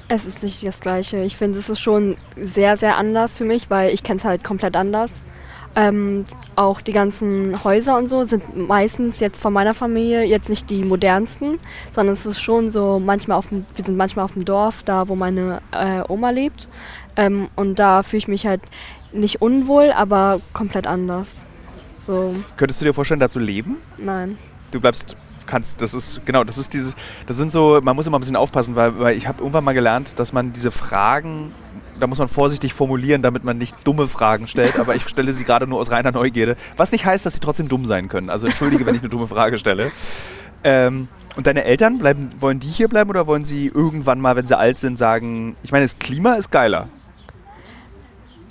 [0.10, 1.22] Es ist nicht das Gleiche.
[1.24, 4.44] Ich finde, es ist schon sehr, sehr anders für mich, weil ich kenne es halt
[4.44, 5.10] komplett anders.
[5.76, 6.26] Ähm,
[6.56, 10.84] auch die ganzen Häuser und so sind meistens jetzt von meiner Familie jetzt nicht die
[10.84, 11.60] modernsten,
[11.94, 15.08] sondern es ist schon so manchmal auf dem, wir sind manchmal auf dem Dorf, da
[15.08, 16.68] wo meine äh, Oma lebt.
[17.16, 18.62] Ähm, und da fühle ich mich halt
[19.12, 21.36] nicht unwohl, aber komplett anders.
[22.00, 23.78] So, Könntest du dir vorstellen, da zu leben?
[23.98, 24.38] nein.
[24.72, 28.18] Du bleibst, kannst, das ist, genau, das ist dieses, das sind so, man muss immer
[28.18, 31.54] ein bisschen aufpassen, weil, weil ich habe irgendwann mal gelernt, dass man diese Fragen,
[32.00, 35.44] da muss man vorsichtig formulieren, damit man nicht dumme Fragen stellt, aber ich stelle sie
[35.44, 38.30] gerade nur aus reiner Neugierde, was nicht heißt, dass sie trotzdem dumm sein können.
[38.30, 39.92] Also entschuldige, wenn ich eine dumme Frage stelle.
[40.64, 44.48] Ähm, und deine Eltern, bleiben, wollen die hier bleiben oder wollen sie irgendwann mal, wenn
[44.48, 46.90] sie alt sind, sagen, ich meine, das Klima ist geiler.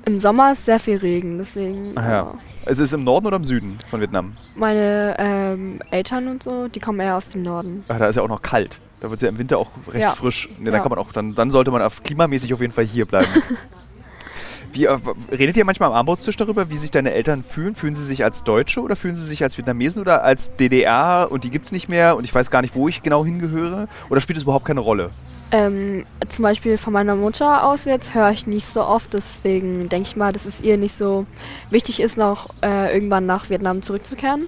[0.04, 1.92] Im Sommer ist sehr viel Regen, deswegen.
[1.96, 2.34] Ach ja.
[2.64, 4.34] Es ist im Norden oder im Süden von Vietnam?
[4.54, 7.84] Meine ähm, Eltern und so, die kommen eher aus dem Norden.
[7.88, 8.78] Ach, da ist ja auch noch kalt.
[9.06, 10.10] Da wird es ja im Winter auch recht Ja.
[10.10, 10.48] frisch.
[10.58, 10.72] Nee, Ja.
[10.72, 13.28] dann kann man auch, dann, dann sollte man auf klimamäßig auf jeden Fall hier bleiben.
[14.72, 14.98] Wie, äh,
[15.30, 17.76] redet ihr manchmal am Armutstisch darüber, wie sich deine Eltern fühlen?
[17.76, 21.44] Fühlen sie sich als Deutsche oder fühlen sie sich als Vietnamesen oder als DDR und
[21.44, 23.86] die gibt es nicht mehr und ich weiß gar nicht, wo ich genau hingehöre?
[24.10, 25.12] Oder spielt es überhaupt keine Rolle?
[25.52, 30.08] Ähm, zum Beispiel von meiner Mutter aus jetzt höre ich nicht so oft, deswegen denke
[30.08, 31.26] ich mal, dass es ihr nicht so
[31.70, 34.46] wichtig ist, noch äh, irgendwann nach Vietnam zurückzukehren.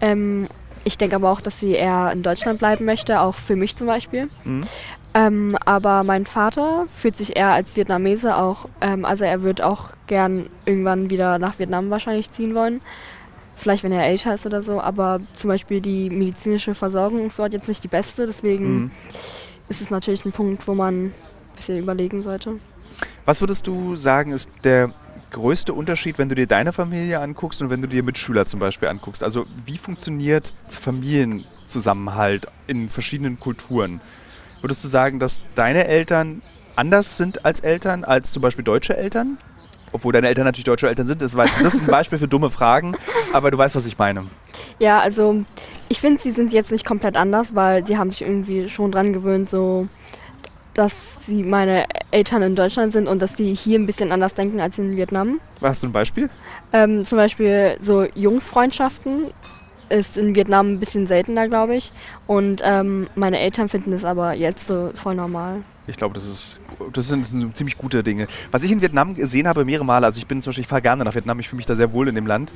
[0.00, 0.48] Ähm,
[0.84, 3.86] ich denke aber auch, dass sie eher in Deutschland bleiben möchte, auch für mich zum
[3.86, 4.28] Beispiel.
[4.44, 4.64] Mhm.
[5.14, 9.90] Ähm, aber mein Vater fühlt sich eher als Vietnamese auch, ähm, also er wird auch
[10.06, 12.80] gern irgendwann wieder nach Vietnam wahrscheinlich ziehen wollen.
[13.56, 17.52] Vielleicht, wenn er älter ist oder so, aber zum Beispiel die medizinische Versorgung ist dort
[17.52, 18.90] jetzt nicht die beste, deswegen Mhm.
[19.68, 21.14] ist es natürlich ein Punkt, wo man ein
[21.56, 22.60] bisschen überlegen sollte.
[23.24, 24.90] Was würdest du sagen, ist der
[25.30, 28.88] größte Unterschied, wenn du dir deine Familie anguckst und wenn du dir Mitschüler zum Beispiel
[28.88, 29.22] anguckst?
[29.22, 34.00] Also wie funktioniert Familienzusammenhalt in verschiedenen Kulturen?
[34.60, 36.42] Würdest du sagen, dass deine Eltern
[36.76, 39.38] anders sind als Eltern, als zum Beispiel deutsche Eltern?
[39.92, 42.94] Obwohl deine Eltern natürlich deutsche Eltern sind, das, ist ein Beispiel für dumme Fragen,
[43.32, 44.26] aber du weißt, was ich meine.
[44.78, 45.44] Ja, also
[45.88, 49.14] ich finde, sie sind jetzt nicht komplett anders, weil sie haben sich irgendwie schon dran
[49.14, 49.88] gewöhnt, so
[50.78, 50.94] dass
[51.26, 54.78] sie meine Eltern in Deutschland sind und dass sie hier ein bisschen anders denken als
[54.78, 55.40] in Vietnam.
[55.60, 56.30] Hast du ein Beispiel?
[56.72, 59.26] Ähm, zum Beispiel so Jungsfreundschaften
[59.88, 61.90] ist in Vietnam ein bisschen seltener, glaube ich.
[62.28, 65.62] Und ähm, meine Eltern finden es aber jetzt so voll normal.
[65.88, 66.60] Ich glaube, das ist
[66.92, 68.28] das sind, das sind ziemlich gute Dinge.
[68.52, 70.82] Was ich in Vietnam gesehen habe, mehrere Male, also ich bin zum Beispiel, ich fahre
[70.82, 72.52] gerne nach Vietnam, ich fühle mich da sehr wohl in dem Land.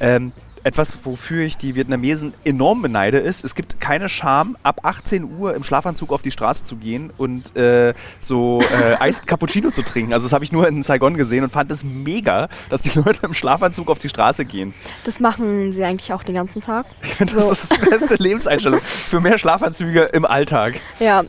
[0.00, 0.32] Ähm,
[0.64, 5.54] etwas, wofür ich die Vietnamesen enorm beneide, ist, es gibt keine Scham, ab 18 Uhr
[5.54, 10.12] im Schlafanzug auf die Straße zu gehen und äh, so äh, Eis Cappuccino zu trinken.
[10.12, 13.26] Also das habe ich nur in Saigon gesehen und fand es mega, dass die Leute
[13.26, 14.74] im Schlafanzug auf die Straße gehen.
[15.04, 16.86] Das machen sie eigentlich auch den ganzen Tag.
[17.02, 17.52] Ich finde, das So.
[17.52, 20.80] ist die beste Lebenseinstellung für mehr Schlafanzüge im Alltag.
[20.98, 21.24] Ja,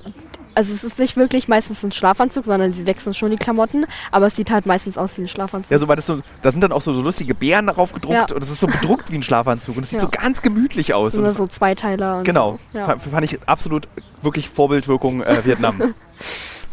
[0.55, 4.27] also es ist nicht wirklich meistens ein Schlafanzug, sondern sie wechseln schon die Klamotten, aber
[4.27, 5.69] es sieht halt meistens aus wie ein Schlafanzug.
[5.71, 8.29] Ja, so, weil das so, da sind dann auch so, so lustige Bären darauf gedruckt
[8.31, 8.35] Ja.
[8.35, 10.05] und es ist so bedruckt wie ein Schlafanzug und es sieht Ja.
[10.05, 11.17] so ganz gemütlich aus.
[11.17, 12.17] Oder Und, so Zweiteiler.
[12.19, 12.79] Und genau, So.
[12.79, 12.85] Ja.
[12.85, 13.87] fand, fand ich absolut
[14.21, 15.93] wirklich Vorbildwirkung äh, Vietnam.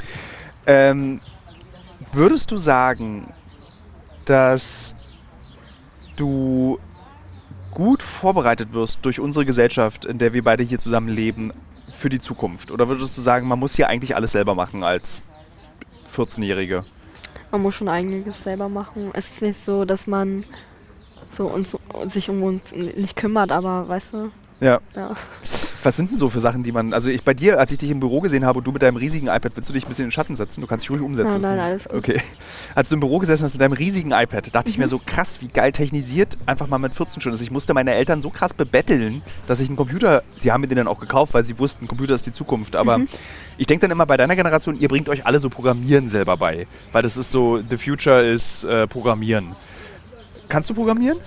[0.66, 1.20] ähm,
[2.12, 3.26] würdest du sagen,
[4.24, 4.96] dass
[6.16, 6.78] du
[7.72, 11.52] gut vorbereitet wirst durch unsere Gesellschaft, in der wir beide hier zusammen leben,
[11.92, 12.70] für die Zukunft?
[12.70, 15.22] Oder würdest du sagen, man muss hier eigentlich alles selber machen als
[16.14, 16.84] 14-Jährige?
[17.50, 19.10] Man muss schon einiges selber machen.
[19.12, 20.44] Es ist nicht so, dass man
[21.28, 21.76] so uns,
[22.08, 24.30] sich um uns nicht kümmert, aber weißt du,
[24.62, 24.80] Ja.
[24.94, 25.10] ja.
[25.82, 26.94] Was sind denn so für Sachen, die man.
[26.94, 28.94] Also ich bei dir, als ich dich im Büro gesehen habe und du mit deinem
[28.96, 30.60] riesigen iPad, willst du dich ein bisschen in den Schatten setzen?
[30.60, 31.40] Du kannst dich ruhig umsetzen.
[31.40, 31.96] Nein, nein, alles gut.
[31.98, 32.22] Okay.
[32.76, 34.82] Als du im Büro gesessen hast mit deinem riesigen iPad, dachte ich Mhm.
[34.84, 37.40] mir so krass, wie geil technisiert einfach mal mit 14 schon ist.
[37.40, 40.22] Ich musste meine Eltern so krass bebetteln, dass ich einen Computer.
[40.38, 42.76] Sie haben mir den dann auch gekauft, weil sie wussten, Computer ist die Zukunft.
[42.76, 43.08] Aber Mhm.
[43.58, 46.68] ich denke dann immer bei deiner Generation, ihr bringt euch alle so Programmieren selber bei.
[46.92, 49.56] Weil das ist so, the future ist äh, Programmieren.
[50.48, 51.18] Kannst du programmieren?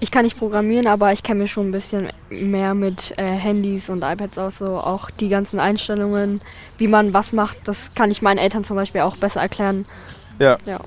[0.00, 3.88] Ich kann nicht programmieren, aber ich kenne mich schon ein bisschen mehr mit äh, Handys
[3.88, 4.58] und iPads aus.
[4.58, 6.40] So auch die ganzen Einstellungen,
[6.78, 9.86] wie man was macht, das kann ich meinen Eltern zum Beispiel auch besser erklären.
[10.38, 10.56] Ja.
[10.66, 10.80] Ja.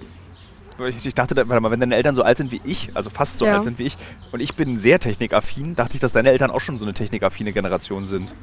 [0.87, 3.09] Ich, ich dachte, da- warte mal, wenn deine Eltern so alt sind wie ich, also
[3.09, 3.55] fast so Ja.
[3.55, 3.97] alt sind wie ich,
[4.31, 7.51] und ich bin sehr technikaffin, dachte ich, dass deine Eltern auch schon so eine technikaffine
[7.51, 8.33] Generation sind.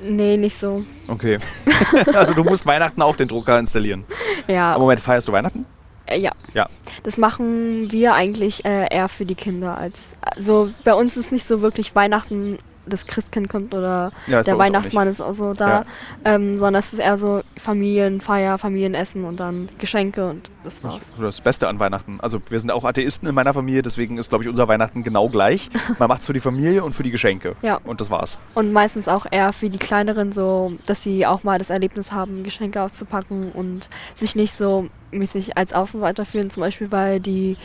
[0.00, 0.84] Nee, nicht so.
[1.08, 1.38] Okay.
[2.14, 4.04] also du musst Weihnachten auch den Drucker installieren.
[4.46, 5.66] Ja, Aber Moment, feierst du Weihnachten?
[6.06, 6.32] Äh, ja.
[6.54, 6.68] Ja.
[7.02, 10.14] Das machen wir eigentlich äh, eher für die Kinder als.
[10.20, 15.08] Also bei uns ist nicht so wirklich Weihnachten das Christkind kommt oder Ja, der Weihnachtsmann
[15.08, 15.84] ist auch so da,
[16.24, 20.96] ähm, sondern es ist eher so Familienfeier, Familienessen und dann Geschenke und das Das war's.
[20.96, 22.18] ist das Beste an Weihnachten.
[22.20, 25.28] Also wir sind auch Atheisten in meiner Familie, deswegen ist, glaube ich, unser Weihnachten genau
[25.28, 25.70] gleich.
[25.98, 27.56] Man macht es für die Familie und für die Geschenke.
[27.62, 27.80] Ja.
[27.84, 28.38] Und das war's.
[28.54, 32.42] Und meistens auch eher für die Kleineren so, dass sie auch mal das Erlebnis haben,
[32.42, 37.56] Geschenke auszupacken und sich nicht so mäßig als Außenseiter fühlen, zum Beispiel weil die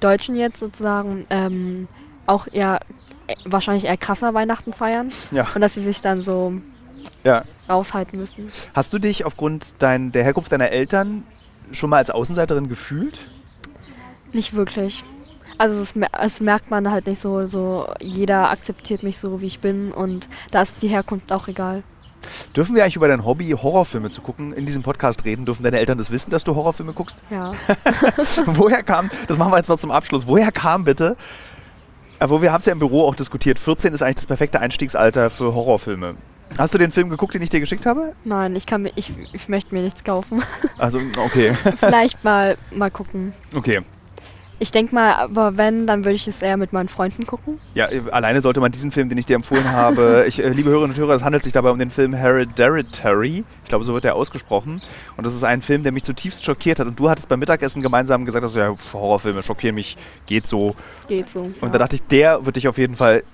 [0.00, 1.88] Deutschen jetzt sozusagen ähm,
[2.32, 2.80] auch eher
[3.28, 5.46] äh, wahrscheinlich eher krasser Weihnachten feiern Ja.
[5.54, 6.54] und dass sie sich dann so
[7.24, 7.42] Ja.
[7.68, 8.50] raushalten müssen.
[8.74, 11.22] Hast du dich aufgrund dein, der Herkunft deiner Eltern
[11.70, 13.20] schon mal als Außenseiterin gefühlt?
[14.32, 15.04] Nicht wirklich.
[15.58, 19.46] Also es, mer- es merkt man halt nicht so, so jeder akzeptiert mich so, wie
[19.46, 21.82] ich bin und da ist die Herkunft auch egal.
[22.56, 25.44] Dürfen wir eigentlich über dein Hobby, Horrorfilme zu gucken, in diesem Podcast reden?
[25.44, 27.22] Dürfen deine Eltern das wissen, dass du Horrorfilme guckst?
[27.30, 27.52] Ja.
[28.46, 31.16] woher kam, das machen wir jetzt noch zum Abschluss, woher kam bitte,
[32.30, 35.30] wo wir haben es ja im Büro auch diskutiert, 14 ist eigentlich das perfekte Einstiegsalter
[35.30, 36.14] für Horrorfilme.
[36.58, 38.14] Hast du den Film geguckt, den ich dir geschickt habe?
[38.24, 40.42] Nein, ich kann mir, ich, ich möchte mir nichts kaufen.
[40.78, 41.54] Also, okay.
[41.78, 43.32] Vielleicht mal, mal gucken.
[43.54, 43.80] Okay.
[44.62, 47.58] Ich denke mal, aber wenn, dann würde ich es eher mit meinen Freunden gucken.
[47.74, 50.70] Ja, äh, alleine sollte man diesen Film, den ich dir empfohlen habe, ich, äh, liebe
[50.70, 53.42] Hörerinnen und Hörer, es handelt sich dabei um den Film Hereditary.
[53.64, 54.80] Ich glaube, so wird er ausgesprochen.
[55.16, 56.86] Und das ist ein Film, der mich zutiefst schockiert hat.
[56.86, 59.96] Und du hattest beim Mittagessen gemeinsam gesagt, dass ja, Horrorfilme schockieren mich,
[60.26, 60.76] geht so.
[61.08, 61.40] Geht so.
[61.40, 61.68] Und ja.
[61.70, 63.24] da dachte ich, der wird dich auf jeden Fall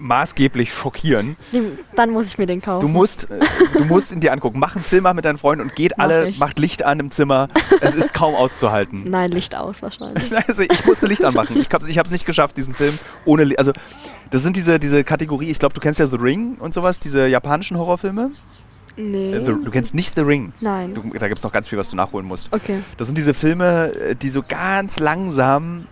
[0.00, 1.36] maßgeblich schockieren.
[1.94, 2.80] Dann muss ich mir den kaufen.
[2.80, 3.38] Du musst, äh,
[3.74, 4.58] du musst ihn dir angucken.
[4.58, 6.38] Mach einen Film mit deinen Freunden und geht Mach alle, ich.
[6.38, 7.48] macht Licht an im Zimmer.
[7.80, 9.04] Es ist kaum auszuhalten.
[9.08, 10.30] Nein, Licht aus wahrscheinlich.
[10.50, 11.56] Also ich musste Licht anmachen.
[11.60, 13.58] Ich habe es nicht geschafft, diesen Film ohne Licht.
[13.58, 13.72] Also
[14.30, 17.26] das sind diese, diese Kategorie, ich glaube, du kennst ja The Ring und sowas, diese
[17.26, 18.30] japanischen Horrorfilme.
[18.96, 19.32] Nee.
[19.34, 20.52] Äh, The, du kennst nicht The Ring.
[20.60, 20.94] Nein.
[20.94, 22.48] Du, da gibt es noch ganz viel, was du nachholen musst.
[22.52, 22.78] Okay.
[22.96, 25.86] Das sind diese Filme, äh, die so ganz langsam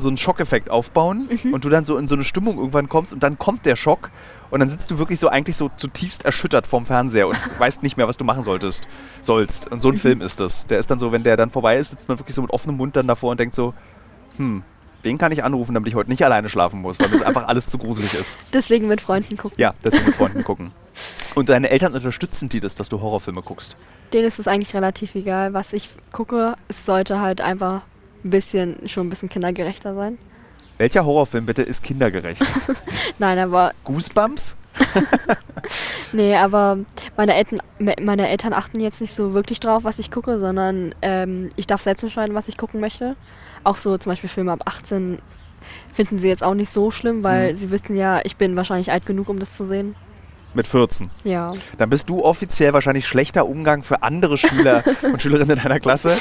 [0.00, 1.54] so einen Schockeffekt aufbauen Mhm.
[1.54, 4.10] und du dann so in so eine Stimmung irgendwann kommst und dann kommt der Schock
[4.50, 7.96] und dann sitzt du wirklich so eigentlich so zutiefst erschüttert vorm Fernseher und weißt nicht
[7.96, 8.88] mehr, was du machen solltest,
[9.22, 9.70] sollst.
[9.70, 9.98] Und so ein Mhm.
[9.98, 10.66] Film ist das.
[10.66, 12.76] Der ist dann so, wenn der dann vorbei ist, sitzt man wirklich so mit offenem
[12.76, 13.74] Mund dann davor und denkt so,
[14.36, 14.62] hm,
[15.02, 17.68] wen kann ich anrufen, damit ich heute nicht alleine schlafen muss, weil das einfach alles
[17.68, 18.38] zu gruselig ist.
[18.52, 19.56] Deswegen mit Freunden gucken.
[19.58, 20.72] Ja, deswegen mit Freunden gucken.
[21.36, 23.76] Und deine Eltern unterstützen die das, dass du Horrorfilme guckst.
[24.12, 26.56] Denen ist es eigentlich relativ egal, was ich gucke.
[26.68, 27.82] Es sollte halt einfach
[28.24, 30.18] ein bisschen, schon ein bisschen kindergerechter sein.
[30.78, 32.42] Welcher Horrorfilm bitte ist kindergerecht?
[33.18, 34.56] Nein, aber, Goosebumps?
[36.12, 36.78] nee, aber
[37.16, 40.94] meine Eltern, me- meine Eltern achten jetzt nicht so wirklich drauf, was ich gucke, sondern
[41.02, 43.16] ähm, ich darf selbst entscheiden, was ich gucken möchte.
[43.64, 45.20] Auch so zum Beispiel Filme ab 18
[45.92, 47.58] finden sie jetzt auch nicht so schlimm, weil Mhm.
[47.58, 49.94] sie wissen ja, ich bin wahrscheinlich alt genug, um das zu sehen.
[50.54, 51.10] Mit 14.
[51.22, 51.52] Ja.
[51.78, 56.16] Dann bist du offiziell wahrscheinlich schlechter Umgang für andere Schüler und Schülerinnen deiner Klasse.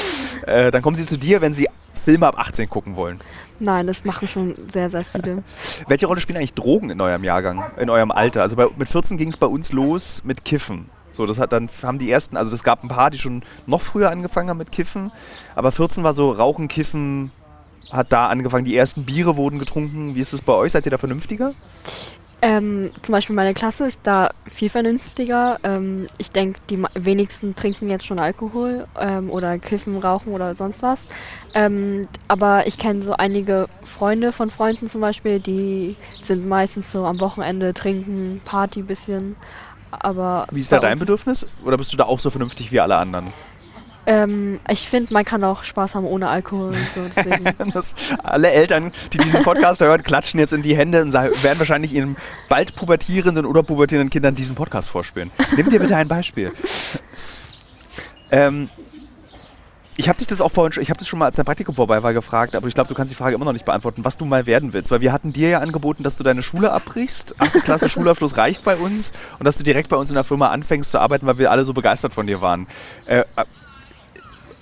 [0.46, 1.68] Äh, dann kommen sie zu dir, wenn sie
[2.10, 3.20] Filme ab 18 gucken wollen.
[3.60, 5.44] Nein, das machen schon sehr, sehr viele.
[5.88, 8.42] Welche Rolle spielen eigentlich Drogen in eurem Jahrgang, in eurem Alter?
[8.42, 10.90] Also bei, mit 14 ging es bei uns los mit Kiffen.
[11.12, 13.82] So, das hat dann haben die ersten, also es gab ein paar, die schon noch
[13.82, 15.12] früher angefangen haben mit Kiffen,
[15.54, 17.32] aber 14 war so Rauchen, Kiffen,
[17.92, 18.66] hat da angefangen.
[18.66, 20.16] Die ersten Biere wurden getrunken.
[20.16, 20.72] Wie ist es bei euch?
[20.72, 21.54] Seid ihr da vernünftiger?
[22.42, 25.60] Ähm, zum Beispiel meine Klasse ist da viel vernünftiger.
[25.64, 30.82] Ähm, ich denke, die wenigsten trinken jetzt schon Alkohol ähm, oder kiffen, rauchen oder sonst
[30.82, 31.00] was.
[31.54, 37.06] Ähm, aber ich kenne so einige Freunde von Freunden zum Beispiel, die sind meistens so
[37.06, 39.36] am Wochenende trinken, Party bisschen.
[39.92, 41.48] Aber Wie ist da dein Bedürfnis?
[41.66, 43.26] Oder bist du da auch so vernünftig wie alle anderen?
[44.10, 47.22] Ähm, ich finde, man kann auch Spaß haben ohne Alkohol und so.
[47.74, 47.94] Das,
[48.24, 51.94] alle Eltern, die diesen Podcast hören, klatschen jetzt in die Hände und sagen, werden wahrscheinlich
[51.94, 55.30] ihren bald pubertierenden oder pubertierenden Kindern diesen Podcast vorspielen.
[55.56, 56.52] Nimm dir bitte ein Beispiel.
[58.32, 58.70] Ähm,
[59.96, 61.76] ich habe dich das auch vorhin schon, ich habe das schon mal, als dein Praktikum
[61.76, 64.18] vorbei war, gefragt, aber ich glaube, du kannst die Frage immer noch nicht beantworten, was
[64.18, 64.90] du mal werden willst.
[64.90, 67.36] Weil wir hatten dir ja angeboten, dass du deine Schule abbrichst.
[67.40, 70.50] Achte Klasse Schulabschluss reicht bei uns und dass du direkt bei uns in der Firma
[70.50, 72.66] anfängst zu arbeiten, weil wir alle so begeistert von dir waren.
[73.06, 73.24] Äh,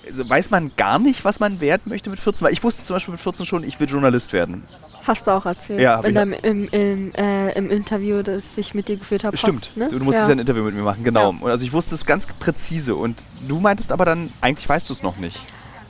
[0.08, 2.46] also weiß man gar nicht, was man werden möchte mit 14?
[2.46, 4.62] Weil ich wusste zum Beispiel mit 14 schon, ich will Journalist werden.
[5.04, 5.80] Hast du auch erzählt.
[5.80, 9.36] Ja, in deinem, im, im, äh, Im Interview, das ich mit dir geführt habe.
[9.36, 9.88] Stimmt, Ne?
[9.88, 10.34] du, du musstest ja.
[10.34, 11.32] ein Interview mit mir machen, genau.
[11.32, 11.38] Ja.
[11.40, 14.92] Und also ich wusste es ganz präzise und du meintest aber dann, eigentlich weißt du
[14.92, 15.38] es noch nicht.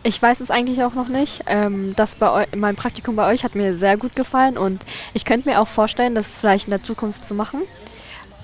[0.05, 1.43] Ich weiß es eigentlich auch noch nicht.
[1.47, 5.49] Ähm, das bei mein Praktikum bei euch hat mir sehr gut gefallen und ich könnte
[5.49, 7.63] mir auch vorstellen, das vielleicht in der Zukunft zu machen.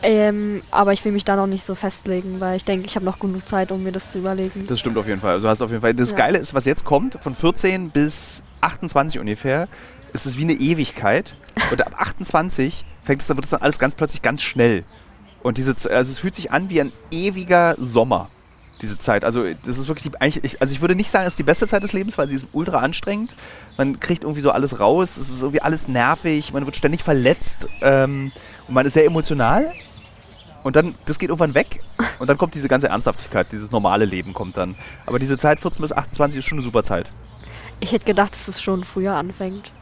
[0.03, 3.07] Ähm, aber ich will mich da noch nicht so festlegen, weil ich denke, ich habe
[3.07, 4.67] noch genug Zeit, um mir das zu überlegen.
[4.67, 5.33] Das stimmt auf jeden Fall.
[5.33, 5.95] Also hast auf jeden Fall.
[5.95, 6.17] Das Ja.
[6.17, 9.69] Geile ist, was jetzt kommt, von 14 bis 28 ungefähr,
[10.13, 11.37] ist es wie eine Ewigkeit.
[11.71, 14.85] Und ab 28 fängt es dann, wird es dann alles ganz plötzlich ganz schnell.
[15.43, 18.29] Und diese, also es fühlt sich an wie ein ewiger Sommer.
[18.85, 19.25] Diese Zeit.
[19.25, 21.45] Also das ist wirklich die, eigentlich, ich, also ich würde nicht sagen, es ist die
[21.45, 23.35] beste Zeit des Lebens, weil sie ist ultra anstrengend.
[23.77, 27.69] Man kriegt irgendwie so alles raus, es ist irgendwie alles nervig, man wird ständig verletzt
[27.81, 28.33] ähm,
[28.69, 29.73] und man ist sehr emotional.
[30.63, 31.83] Und dann, das geht irgendwann weg
[32.19, 34.77] und dann kommt diese ganze Ernsthaftigkeit, dieses normale Leben kommt dann.
[35.05, 37.11] Aber diese Zeit 14 bis 28 ist schon eine super Zeit.
[37.81, 39.73] Ich hätte gedacht, dass es schon früher anfängt.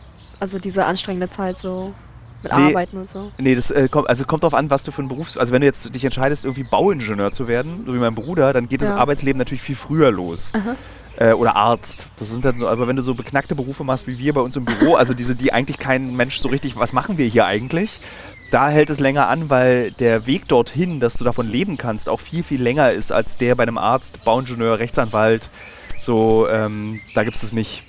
[0.40, 1.94] Also diese anstrengende Zeit so
[2.42, 2.68] mit Nee.
[2.68, 3.30] Arbeiten und so.
[3.38, 5.36] Nee, das äh, kommt, also kommt darauf an, was du für einen Beruf.
[5.36, 8.68] Also wenn du jetzt dich entscheidest, irgendwie Bauingenieur zu werden, so wie mein Bruder, dann
[8.68, 8.96] geht das Ja.
[8.96, 10.52] Arbeitsleben natürlich viel früher los.
[11.18, 12.06] Äh, oder Arzt.
[12.16, 14.56] Das sind dann so, aber wenn du so beknackte Berufe machst wie wir bei uns
[14.56, 18.00] im Büro, also diese, die eigentlich kein Mensch so richtig, was machen wir hier eigentlich?
[18.50, 22.20] Da hält es länger an, weil der Weg dorthin, dass du davon leben kannst, auch
[22.20, 25.50] viel, viel länger ist als der bei einem Arzt, Bauingenieur, Rechtsanwalt.
[26.00, 27.84] So, ähm, da gibt es es nicht.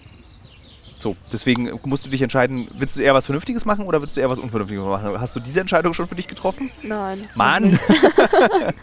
[1.03, 4.21] So, deswegen musst du dich entscheiden, willst du eher was Vernünftiges machen oder willst du
[4.21, 5.19] eher was Unvernünftiges machen?
[5.19, 6.71] Hast du diese Entscheidung schon für dich getroffen?
[6.81, 7.21] Nein.
[7.35, 7.77] Mann!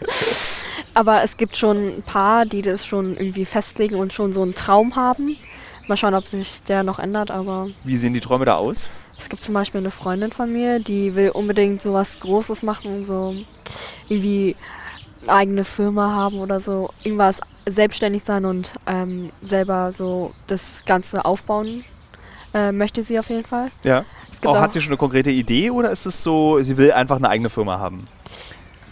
[0.93, 4.53] Aber es gibt schon ein paar, die das schon irgendwie festlegen und schon so einen
[4.53, 5.35] Traum haben.
[5.87, 8.87] Mal schauen, ob sich der noch ändert, aber Wie sehen die Träume da aus?
[9.17, 13.07] es gibt zum Beispiel eine Freundin von mir, die will unbedingt so was Großes machen,
[13.07, 13.33] so
[14.09, 14.55] irgendwie
[15.23, 21.25] eine eigene Firma haben oder so, irgendwas selbstständig sein und ähm, selber so das Ganze
[21.25, 21.83] aufbauen.
[22.53, 23.71] Äh, möchte sie auf jeden Fall.
[23.83, 24.03] Ja.
[24.31, 26.91] Gibt Auch, auch, hat sie schon eine konkrete Idee oder ist es so, sie will
[26.91, 28.05] einfach eine eigene Firma haben?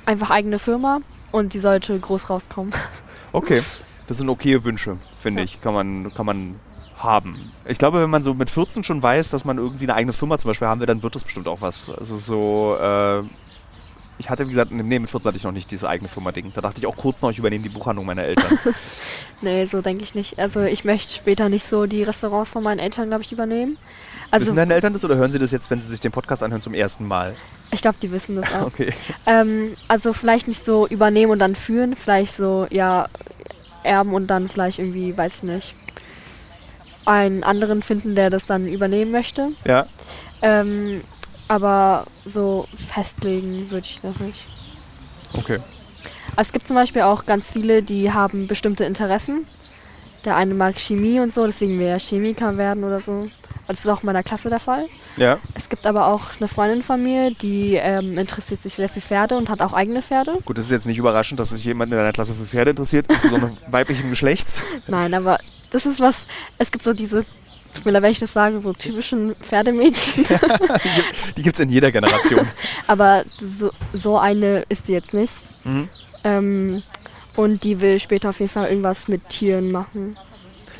[0.05, 1.01] einfach eigene Firma
[1.31, 2.73] und die sollte groß rauskommen.
[3.31, 3.61] Okay.
[4.07, 5.45] Das sind okay Wünsche, finde Ja.
[5.45, 5.61] ich.
[5.61, 6.55] Kann man, kann man
[6.97, 7.51] haben.
[7.67, 10.39] Ich glaube, wenn man so mit 14 schon weiß, dass man irgendwie eine eigene Firma
[10.39, 11.89] zum Beispiel haben will, dann wird das bestimmt auch was.
[12.01, 13.21] Es ist so, äh,
[14.19, 16.51] ich hatte, wie gesagt, nee, mit 14 hatte ich noch nicht diese eigene Firma-Ding.
[16.53, 18.59] Da dachte ich auch kurz noch, ich übernehme die Buchhandlung meiner Eltern.
[19.41, 20.37] Nee, so denke ich nicht.
[20.37, 23.77] Also ich möchte später nicht so die Restaurants von meinen Eltern, glaube ich, übernehmen.
[24.31, 26.43] Also Wissen deine Eltern das oder hören sie das jetzt, wenn sie sich den Podcast
[26.43, 27.35] anhören zum ersten Mal?
[27.71, 28.67] ich glaube, die wissen das auch.
[28.67, 28.91] Okay.
[29.25, 33.07] Ähm, also vielleicht nicht so übernehmen und dann führen, vielleicht so, ja,
[33.83, 35.75] erben und dann vielleicht irgendwie, weiß ich nicht,
[37.05, 39.49] einen anderen finden, der das dann übernehmen möchte.
[39.65, 39.85] Ja.
[40.41, 41.01] Ähm,
[41.49, 44.45] aber so festlegen würde ich noch nicht.
[45.33, 45.59] Okay.
[46.37, 49.45] Es gibt zum Beispiel auch ganz viele, die haben bestimmte Interessen.
[50.23, 53.29] Der eine mag Chemie und so, deswegen will er Chemiker werden oder so.
[53.67, 54.85] Das ist auch in meiner Klasse der Fall.
[55.17, 55.37] Ja.
[55.55, 59.37] Es gibt aber auch eine Freundin von mir, die ähm, interessiert sich sehr für Pferde
[59.37, 60.39] und hat auch eigene Pferde.
[60.45, 63.05] Gut, das ist jetzt nicht überraschend, dass sich jemand in deiner Klasse für Pferde interessiert,
[63.09, 64.63] insbesondere weiblichen Geschlechts.
[64.87, 65.37] Nein, aber
[65.71, 66.15] das ist was,
[66.57, 67.25] es gibt so diese,
[67.83, 70.25] leid, wenn ich das sage, so typischen Pferdemädchen.
[71.37, 72.47] Die gibt es in jeder Generation.
[72.87, 73.23] aber
[73.57, 75.33] so, so eine ist sie jetzt nicht.
[75.63, 75.89] Mhm.
[76.23, 76.83] Ähm,
[77.35, 80.17] und die will später auf jeden Fall irgendwas mit Tieren machen.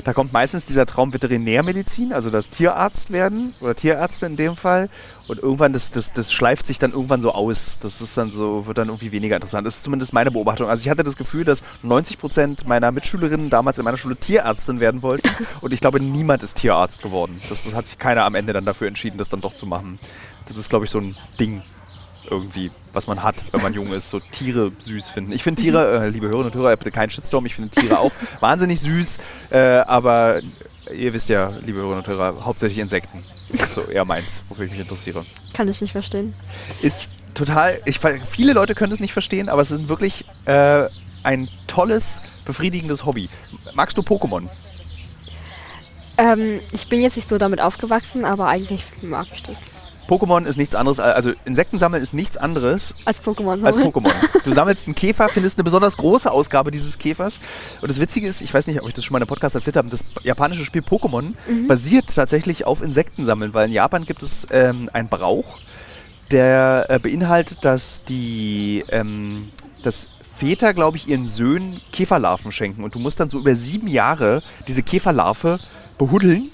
[0.04, 4.88] Da kommt meistens dieser Traum Veterinärmedizin, also das Tierarzt werden oder Tierärzte in dem Fall.
[5.30, 7.78] Und irgendwann, das, das, das schleift sich dann irgendwann so aus.
[7.78, 9.64] Das ist dann so, wird dann irgendwie weniger interessant.
[9.64, 10.68] Das ist zumindest meine Beobachtung.
[10.68, 14.80] Also ich hatte das Gefühl, dass 90 Prozent meiner Mitschülerinnen damals in meiner Schule Tierärztin
[14.80, 15.28] werden wollten.
[15.60, 17.40] Und ich glaube, niemand ist Tierarzt geworden.
[17.48, 20.00] Das, das hat sich keiner am Ende dann dafür entschieden, das dann doch zu machen.
[20.48, 21.62] Das ist, glaube ich, so ein Ding
[22.28, 25.30] irgendwie, was man hat, wenn man jung ist, so Tiere süß finden.
[25.30, 28.12] Ich finde Tiere, äh, liebe Hörerinnen und Hörer, bitte keinen Shitstorm, ich finde Tiere auch
[28.40, 29.18] wahnsinnig süß,
[29.50, 30.40] äh, aber
[30.92, 33.20] ihr wisst ja, liebe Hörerinnen und Hörer, hauptsächlich Insekten.
[33.68, 35.24] So eher meins, wofür ich mich interessiere.
[35.54, 36.34] Kann ich nicht verstehen.
[36.80, 40.86] Ist total, ich, viele Leute können es nicht verstehen, aber es ist wirklich äh,
[41.22, 43.28] ein tolles, befriedigendes Hobby.
[43.74, 44.48] Magst du Pokémon?
[46.18, 49.58] Ähm, ich bin jetzt nicht so damit aufgewachsen, aber eigentlich mag ich das.
[50.10, 53.64] Pokémon ist nichts anderes, als- also Insekten sammeln ist nichts anderes Als Pokémon.
[53.64, 53.78] als.
[53.78, 54.12] Pokémon.
[54.44, 57.38] Du sammelst einen Käfer, findest eine besonders große Ausgabe dieses Käfers.
[57.80, 59.54] Und das Witzige ist, ich weiß nicht, ob ich das schon mal in einem Podcast
[59.54, 61.34] erzählt habe, das japanische Spiel Pokémon
[61.68, 65.58] basiert tatsächlich auf Insektensammeln, weil in Japan gibt es ähm, einen Brauch,
[66.30, 69.50] der äh, beinhaltet, dass die, ähm,
[69.82, 72.82] dass Väter, glaube ich, ihren Söhnen Käferlarven schenken.
[72.84, 75.58] Und du musst dann so über sieben Jahre diese Käferlarve
[75.98, 76.50] behuddeln.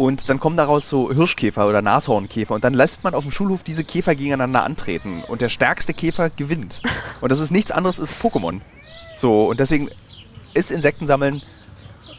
[0.00, 2.54] Und dann kommen daraus so Hirschkäfer oder Nashornkäfer.
[2.54, 5.22] Und dann lässt man auf dem Schulhof diese Käfer gegeneinander antreten.
[5.28, 6.80] Und der stärkste Käfer gewinnt.
[7.20, 8.62] Und das ist nichts anderes als Pokémon.
[9.14, 9.90] So, und deswegen
[10.54, 11.42] ist Insektensammeln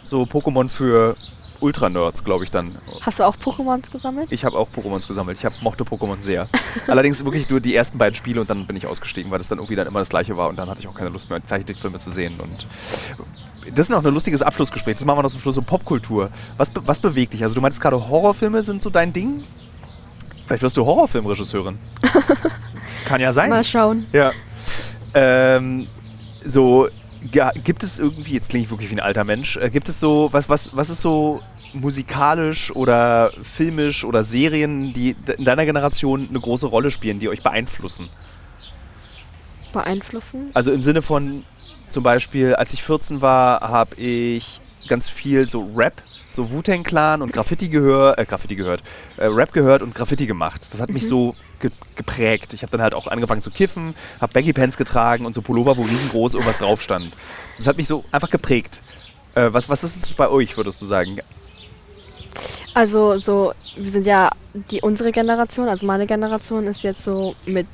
[0.03, 1.15] so Pokémon für
[1.59, 2.77] Ultra-Nerds, glaube ich dann.
[3.01, 4.31] Hast du auch Pokémons gesammelt?
[4.31, 5.39] Ich habe auch Pokémons gesammelt.
[5.39, 6.49] Ich hab, mochte Pokémon sehr.
[6.85, 9.57] Allerdings wirklich nur die ersten beiden Spiele und dann bin ich ausgestiegen, weil das dann
[9.57, 11.97] irgendwie dann immer das gleiche war und dann hatte ich auch keine Lust mehr, Zeichentrickfilme
[11.97, 12.39] zu sehen.
[12.39, 12.67] Und
[13.69, 14.95] das ist noch ein lustiges Abschlussgespräch.
[14.95, 16.29] Das machen wir noch zum Schluss so Popkultur.
[16.57, 17.43] Was, be was bewegt dich?
[17.43, 19.43] Also du meinst gerade Horrorfilme sind so dein Ding?
[20.45, 21.77] Vielleicht wirst du Horrorfilmregisseurin.
[23.05, 23.49] Kann ja sein.
[23.49, 24.05] Mal schauen.
[24.11, 24.31] Ja.
[25.13, 25.87] Ähm,
[26.43, 26.87] so,
[27.31, 29.99] ja, gibt es irgendwie, jetzt klinge ich wirklich wie ein alter Mensch, äh, gibt es
[29.99, 31.41] so, was, was, was ist so
[31.73, 37.43] musikalisch oder filmisch oder Serien, die in deiner Generation eine große Rolle spielen, die euch
[37.43, 38.09] beeinflussen?
[39.71, 40.49] Beeinflussen?
[40.53, 41.45] Also im Sinne von,
[41.91, 47.21] zum Beispiel, als ich 14 war, habe ich ganz viel so Rap, so Wu-Tang Clan
[47.21, 48.81] und Graffiti gehört, äh, Graffiti gehört,
[49.17, 50.61] äh, Rap gehört und Graffiti gemacht.
[50.71, 52.53] Das hat mich so ge geprägt.
[52.53, 55.77] Ich habe dann halt auch angefangen zu kiffen, habe Baggy Pants getragen und so Pullover,
[55.77, 57.07] wo riesengroß irgendwas drauf stand.
[57.57, 58.81] Das hat mich so einfach geprägt.
[59.35, 61.19] Äh, was, was ist es bei euch, würdest du sagen?
[62.73, 67.67] Also so, wir sind ja die unsere Generation, also meine Generation ist jetzt so mit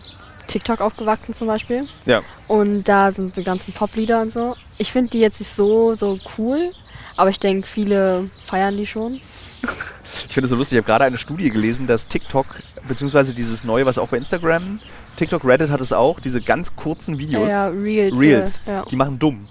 [0.48, 1.88] TikTok aufgewachsen zum Beispiel.
[2.06, 2.22] Ja.
[2.48, 4.56] Und da sind die ganzen Poplieder und so.
[4.78, 6.72] Ich finde die jetzt nicht so, so cool,
[7.16, 9.16] aber ich denke, viele feiern die schon.
[9.16, 12.46] Ich finde es so lustig, ich habe gerade eine Studie gelesen, dass TikTok,
[12.88, 14.80] beziehungsweise dieses neue, was auch bei Instagram,
[15.18, 18.18] TikTok, Reddit hat es auch, diese ganz kurzen Videos, Ja, Reels.
[18.20, 18.86] Reels, äh, Ja.
[18.90, 19.48] die machen dumm.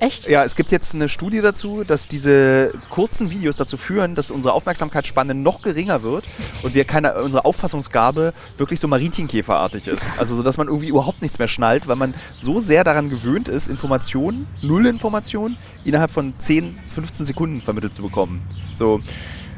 [0.00, 0.28] Echt?
[0.28, 4.54] Ja, es gibt jetzt eine Studie dazu, dass diese kurzen Videos dazu führen, dass unsere
[4.54, 6.24] Aufmerksamkeitsspanne noch geringer wird
[6.62, 10.18] und wir keine, unsere Auffassungsgabe wirklich so Marienkäferartig ist.
[10.18, 13.48] Also, so, dass man irgendwie überhaupt nichts mehr schnallt, weil man so sehr daran gewöhnt
[13.48, 18.42] ist, Informationen, null Informationen, innerhalb von 10, 15 Sekunden vermittelt zu bekommen.
[18.74, 19.00] So,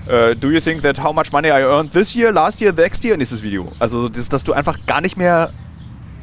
[0.06, 3.04] äh, do you think that how much money I earned this year, last year, next
[3.04, 3.16] year?
[3.16, 3.72] Nächstes Video.
[3.78, 5.52] Also, das, dass du einfach gar nicht mehr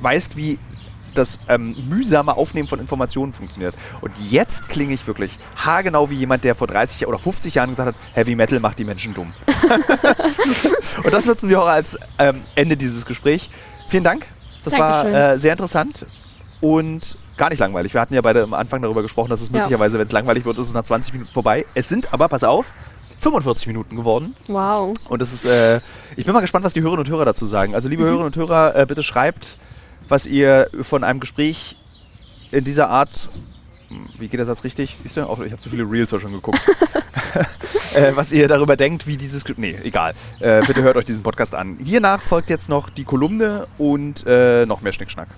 [0.02, 0.60] weißt, wie
[1.18, 3.76] das ähm, mühsame Aufnehmen von Informationen funktioniert.
[4.02, 7.90] Und jetzt klinge ich wirklich haargenau wie jemand, der vor 30 oder 50 Jahren gesagt
[7.90, 9.34] hat, Heavy Metal macht die Menschen dumm.
[11.04, 13.50] Und das nutzen wir auch als ähm, Ende dieses Gesprächs.
[13.90, 14.26] Vielen Dank.
[14.64, 15.14] Das Dankeschön.
[15.14, 16.06] war äh, sehr interessant
[16.62, 17.94] und gar nicht langweilig.
[17.94, 19.58] Wir hatten ja beide am Anfang darüber gesprochen, dass es Ja.
[19.60, 21.66] möglicherweise, wenn es langweilig wird, ist es nach 20 Minuten vorbei.
[21.76, 22.68] Es sind aber, pass auf,
[23.20, 24.36] 45 Minuten geworden.
[24.48, 24.94] Wow.
[25.10, 25.80] Und das ist, äh,
[26.16, 27.74] ich bin mal gespannt, was die Hörerinnen und Hörer dazu sagen.
[27.76, 29.58] Also, liebe Hörerinnen und Hörer, äh, bitte schreibt,
[30.08, 31.78] was ihr von einem Gespräch
[32.52, 33.30] in dieser Art,
[34.18, 34.96] wie geht der Satz richtig?
[35.02, 35.28] Siehst du?
[35.28, 36.62] Auch, ich habe zu viele Reels schon geguckt.
[37.96, 39.44] äh, was ihr darüber denkt, wie dieses.
[39.58, 40.14] Nee, egal.
[40.40, 41.76] Äh, bitte hört euch diesen Podcast an.
[41.78, 45.30] Hiernach folgt jetzt noch die Kolumne und äh, noch mehr Schnickschnack.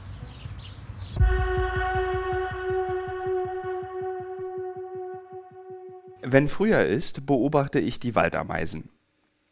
[6.22, 8.90] Wenn Frühjahr ist, beobachte ich die Waldameisen.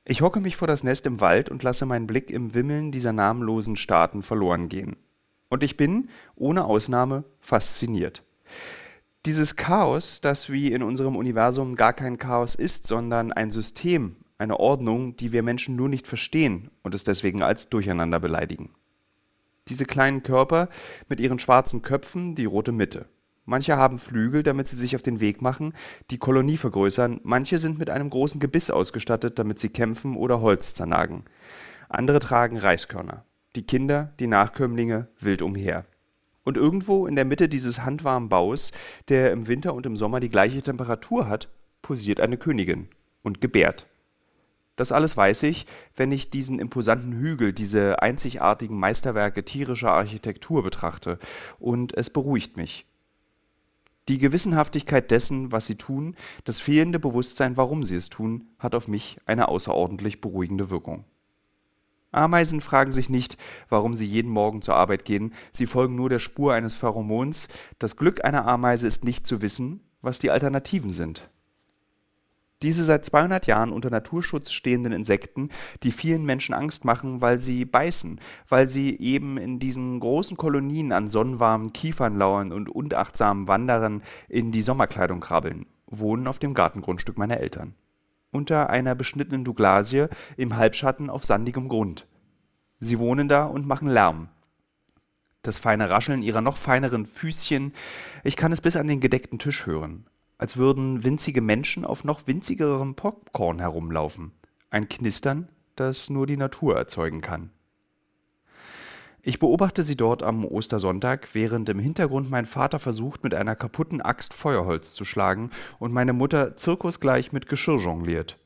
[0.05, 3.13] Ich hocke mich vor das Nest im Wald und lasse meinen Blick im Wimmeln dieser
[3.13, 4.97] namenlosen Staaten verloren gehen.
[5.49, 8.23] Und ich bin, ohne Ausnahme, fasziniert.
[9.25, 14.59] Dieses Chaos, das wie in unserem Universum gar kein Chaos ist, sondern ein System, eine
[14.59, 18.71] Ordnung, die wir Menschen nur nicht verstehen und es deswegen als Durcheinander beleidigen.
[19.69, 20.67] Diese kleinen Körper
[21.07, 23.05] mit ihren schwarzen Köpfen, die rote Mitte.
[23.45, 25.73] Manche haben Flügel, damit sie sich auf den Weg machen,
[26.11, 30.73] die Kolonie vergrößern, manche sind mit einem großen Gebiss ausgestattet, damit sie kämpfen oder Holz
[30.73, 31.25] zernagen.
[31.89, 33.25] Andere tragen Reiskörner.
[33.55, 35.85] Die Kinder, die Nachkömmlinge, wild umher.
[36.43, 38.71] Und irgendwo in der Mitte dieses handwarmen Baus,
[39.09, 41.49] der im Winter und im Sommer die gleiche Temperatur hat,
[41.81, 42.87] posiert eine Königin
[43.21, 43.87] und gebärt.
[44.75, 45.65] Das alles weiß ich,
[45.95, 51.19] wenn ich diesen imposanten Hügel, diese einzigartigen Meisterwerke tierischer Architektur betrachte,
[51.59, 52.87] und es beruhigt mich.
[54.09, 58.89] Die Gewissenhaftigkeit dessen, was sie tun, das fehlende Bewusstsein, warum sie es tun, hat auf
[58.89, 61.05] mich eine außerordentlich beruhigende Wirkung.
[62.11, 63.37] Ameisen fragen sich nicht,
[63.69, 67.47] warum sie jeden Morgen zur Arbeit gehen, sie folgen nur der Spur eines Pheromons.
[67.79, 71.29] Das Glück einer Ameise ist nicht zu wissen, was die Alternativen sind.
[72.63, 75.49] Diese seit 200 Jahren unter Naturschutz stehenden Insekten,
[75.83, 80.93] die vielen Menschen Angst machen, weil sie beißen, weil sie eben in diesen großen Kolonien
[80.93, 87.17] an sonnenwarmen Kiefern lauern und unachtsamen Wanderern in die Sommerkleidung krabbeln, wohnen auf dem Gartengrundstück
[87.17, 87.75] meiner Eltern.
[88.31, 90.05] Unter einer beschnittenen Douglasie
[90.37, 92.07] im Halbschatten auf sandigem Grund.
[92.79, 94.29] Sie wohnen da und machen Lärm.
[95.41, 97.73] Das feine Rascheln ihrer noch feineren Füßchen,
[98.23, 100.05] ich kann es bis an den gedeckten Tisch hören,
[100.43, 104.33] als würden winzige Menschen auf noch winzigerem Popcorn herumlaufen.
[104.71, 107.49] Ein Knistern, das nur die Natur erzeugen kann.
[109.21, 114.01] Ich beobachte sie dort am Ostersonntag, während im Hintergrund mein Vater versucht, mit einer kaputten
[114.01, 118.37] Axt Feuerholz zu schlagen und meine Mutter zirkusgleich mit Geschirr jongliert.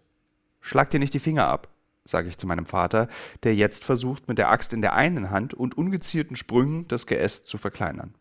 [0.62, 1.68] Schlag dir nicht die Finger ab,
[2.06, 3.08] sage ich zu meinem Vater,
[3.42, 7.48] der jetzt versucht, mit der Axt in der einen Hand und ungezielten Sprüngen das Geäst
[7.48, 8.14] zu verkleinern.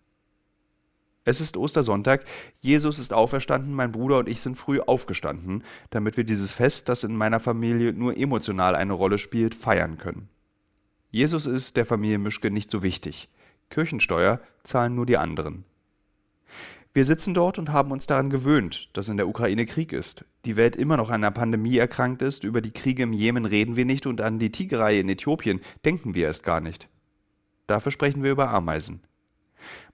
[1.29, 2.24] Es ist Ostersonntag,
[2.61, 7.03] Jesus ist auferstanden, mein Bruder und ich sind früh aufgestanden, damit wir dieses Fest, das
[7.03, 10.29] in meiner Familie nur emotional eine Rolle spielt, feiern können.
[11.11, 13.29] Jesus ist der Familie Mischke nicht so wichtig.
[13.70, 15.64] Kirchensteuer zahlen nur die anderen.
[16.95, 20.55] Wir sitzen dort und haben uns daran gewöhnt, dass in der Ukraine Krieg ist, die
[20.55, 23.85] Welt immer noch an einer Pandemie erkrankt ist, über die Kriege im Jemen reden wir
[23.85, 26.89] nicht und an die Tigerei in Äthiopien denken wir erst gar nicht.
[27.66, 29.01] Dafür sprechen wir über Ameisen.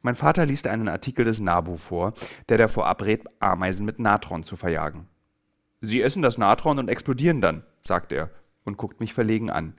[0.02, 2.14] Mein Vater liest einen Artikel des NABU vor,
[2.48, 5.08] der davor abrät, Ameisen mit Natron zu verjagen.
[5.80, 8.30] Sie essen das Natron und explodieren dann, sagt er
[8.64, 9.74] und guckt mich verlegen an.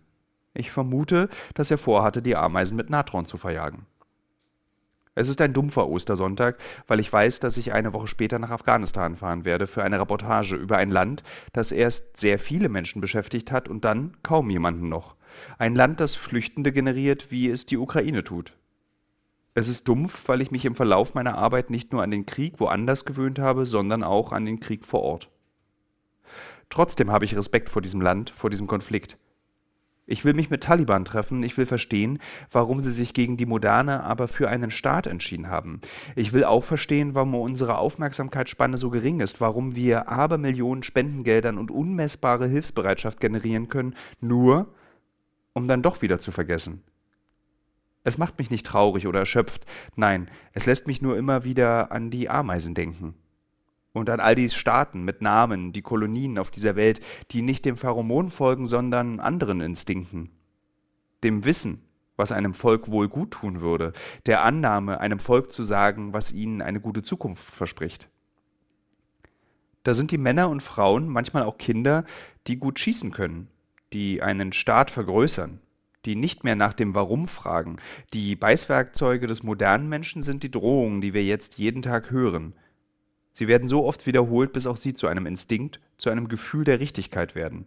[0.53, 3.85] Ich vermute, dass er vorhatte, die Ameisen mit Natron zu verjagen.
[5.15, 6.57] Es ist ein dumpfer Ostersonntag,
[6.87, 10.55] weil ich weiß, dass ich eine Woche später nach Afghanistan fahren werde für eine Reportage
[10.55, 11.21] über ein Land,
[11.53, 15.15] das erst sehr viele Menschen beschäftigt hat und dann kaum jemanden noch.
[15.59, 18.55] Ein Land, das Flüchtende generiert, wie es die Ukraine tut.
[19.55, 22.59] Es ist dumpf, weil ich mich im Verlauf meiner Arbeit nicht nur an den Krieg
[22.59, 25.29] woanders gewöhnt habe, sondern auch an den Krieg vor Ort.
[26.69, 29.17] Trotzdem habe ich Respekt vor diesem Land, vor diesem Konflikt.
[30.05, 32.19] Ich will mich mit Taliban treffen, ich will verstehen,
[32.51, 35.79] warum sie sich gegen die Moderne, aber für einen Staat entschieden haben.
[36.15, 41.71] Ich will auch verstehen, warum unsere Aufmerksamkeitsspanne so gering ist, warum wir Abermillionen Spendengeldern und
[41.71, 44.67] unmessbare Hilfsbereitschaft generieren können, nur
[45.53, 46.81] um dann doch wieder zu vergessen.
[48.03, 52.11] Es macht mich nicht traurig oder erschöpft, nein, es lässt mich nur immer wieder an
[52.11, 53.15] die Ameisen denken
[53.93, 56.99] und an all die Staaten mit Namen, die Kolonien auf dieser Welt,
[57.31, 60.31] die nicht dem Pheromon folgen, sondern anderen Instinkten.
[61.23, 61.81] Dem Wissen,
[62.17, 63.93] was einem Volk wohl gut tun würde,
[64.25, 68.09] der Annahme, einem Volk zu sagen, was ihnen eine gute Zukunft verspricht.
[69.83, 72.05] Da sind die Männer und Frauen, manchmal auch Kinder,
[72.47, 73.49] die gut schießen können,
[73.91, 75.59] die einen Staat vergrößern,
[76.05, 77.77] die nicht mehr nach dem Warum fragen.
[78.13, 82.53] Die Beißwerkzeuge des modernen Menschen sind die Drohungen, die wir jetzt jeden Tag hören.
[83.31, 86.79] Sie werden so oft wiederholt, bis auch sie zu einem Instinkt, zu einem Gefühl der
[86.79, 87.65] Richtigkeit werden.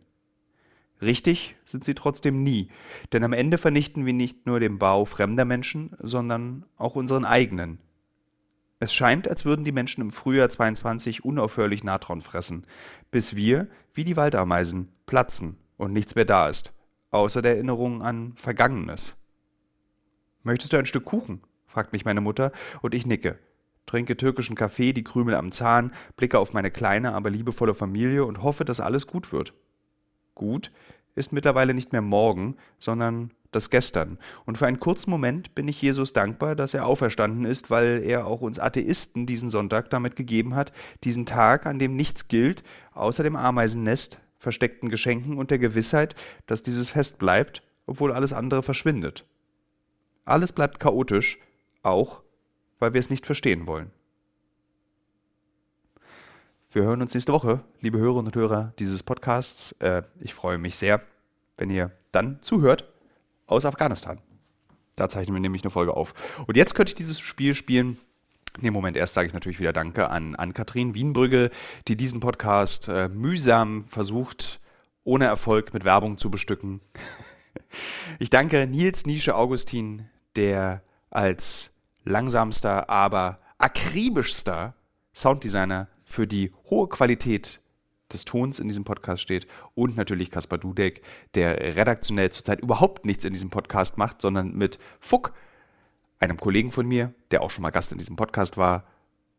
[1.02, 2.68] Richtig sind sie trotzdem nie,
[3.12, 7.80] denn am Ende vernichten wir nicht nur den Bau fremder Menschen, sondern auch unseren eigenen.
[8.78, 12.66] Es scheint, als würden die Menschen im Frühjahr 22 unaufhörlich Natron fressen,
[13.10, 16.72] bis wir, wie die Waldameisen, platzen und nichts mehr da ist,
[17.10, 19.16] außer der Erinnerung an Vergangenes.
[20.42, 21.42] Möchtest du ein Stück Kuchen?
[21.66, 23.38] fragt mich meine Mutter, und ich nicke
[23.86, 28.42] trinke türkischen Kaffee, die Krümel am Zahn, blicke auf meine kleine, aber liebevolle Familie und
[28.42, 29.54] hoffe, dass alles gut wird.
[30.34, 30.70] Gut
[31.14, 34.18] ist mittlerweile nicht mehr morgen, sondern das Gestern.
[34.44, 38.26] Und für einen kurzen Moment bin ich Jesus dankbar, dass er auferstanden ist, weil er
[38.26, 40.72] auch uns Atheisten diesen Sonntag damit gegeben hat,
[41.04, 46.14] diesen Tag, an dem nichts gilt, außer dem Ameisennest, versteckten Geschenken und der Gewissheit,
[46.46, 49.24] dass dieses Fest bleibt, obwohl alles andere verschwindet.
[50.24, 51.38] Alles bleibt chaotisch,
[51.82, 52.22] auch
[52.78, 53.90] weil wir es nicht verstehen wollen.
[56.72, 59.72] Wir hören uns nächste Woche, liebe Hörerinnen und Hörer dieses Podcasts.
[59.78, 61.00] Äh, ich freue mich sehr,
[61.56, 62.92] wenn ihr dann zuhört
[63.46, 64.18] aus Afghanistan.
[64.94, 66.12] Da zeichnen wir nämlich eine Folge auf.
[66.46, 67.98] Und jetzt könnte ich dieses Spiel spielen.
[68.60, 71.50] Nee, Moment, erst sage ich natürlich wieder Danke an, an Kathrin Wienbrügge,
[71.88, 74.60] die diesen Podcast äh, mühsam versucht,
[75.04, 76.80] ohne Erfolg mit Werbung zu bestücken.
[78.18, 84.74] ich danke Nils Nische Augustin, der als langsamster, aber akribischster
[85.14, 87.60] Sounddesigner für die hohe Qualität
[88.10, 91.02] des Tons in diesem Podcast steht und natürlich Kaspar Dudek,
[91.34, 95.34] der redaktionell zurzeit überhaupt nichts in diesem Podcast macht, sondern mit Fuck,
[96.30, 98.84] einem Kollegen von mir, der auch schon mal Gast in diesem Podcast war,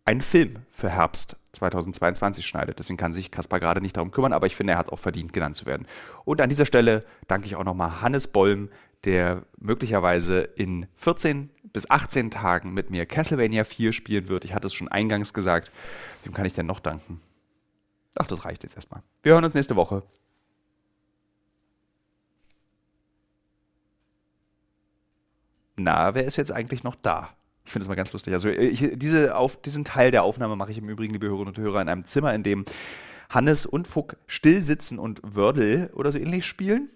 [0.06, 2.80] einen Film für Herbst 2022 schneidet.
[2.80, 5.34] Deswegen kann sich Kaspar gerade nicht darum kümmern, aber ich finde, er hat auch verdient,
[5.34, 5.86] genannt zu werden.
[6.24, 8.70] Und an dieser Stelle danke ich auch nochmal Hannes Bollm,
[9.04, 14.46] der möglicherweise in 14 bis 18 Tagen mit mir Castlevania 4 spielen wird.
[14.46, 15.72] Ich hatte es schon eingangs gesagt.
[16.24, 17.20] Wem kann ich denn noch danken?
[18.18, 19.04] Ach, das reicht jetzt erstmal.
[19.24, 20.04] Wir hören uns nächste Woche.
[25.78, 27.30] Na, wer ist jetzt eigentlich noch da?
[27.64, 28.34] Ich finde es mal ganz lustig.
[28.34, 31.58] Also ich, diese auf, diesen Teil der Aufnahme mache ich im Übrigen, liebe Hörerinnen und
[31.58, 32.66] Hörer, in einem Zimmer, in dem
[33.30, 36.90] Hannes und Fuck still sitzen und Wördel oder so ähnlich spielen.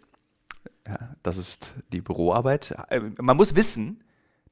[0.87, 2.75] Ja, das ist die Büroarbeit.
[2.89, 4.03] Äh, man muss wissen,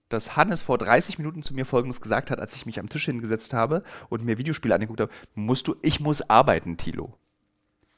[0.09, 3.05] dass Hannes vor 30 Minuten zu mir Folgendes gesagt hat, als ich mich am Tisch
[3.05, 5.11] hingesetzt habe und mir Videospiele angeguckt habe.
[5.36, 7.17] Musst du, ich muss arbeiten, Tilo.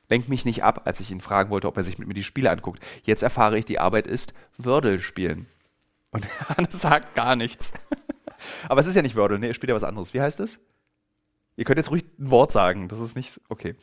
[0.09, 2.23] Lenk mich nicht ab, als ich ihn fragen wollte, ob er sich mit mir die
[2.23, 2.83] Spiele anguckt.
[3.03, 5.47] Jetzt erfahre ich, die Arbeit ist Wordle spielen.
[6.11, 7.73] Und Hannes sagt gar nichts.
[8.69, 9.47] Aber es ist ja nicht Wordle, ne?
[9.47, 10.13] Er spielt ja was anderes.
[10.13, 10.59] Wie heißt es?
[11.55, 12.87] Ihr könnt jetzt ruhig ein Wort sagen.
[12.87, 13.39] Das ist nicht.
[13.49, 13.75] Okay.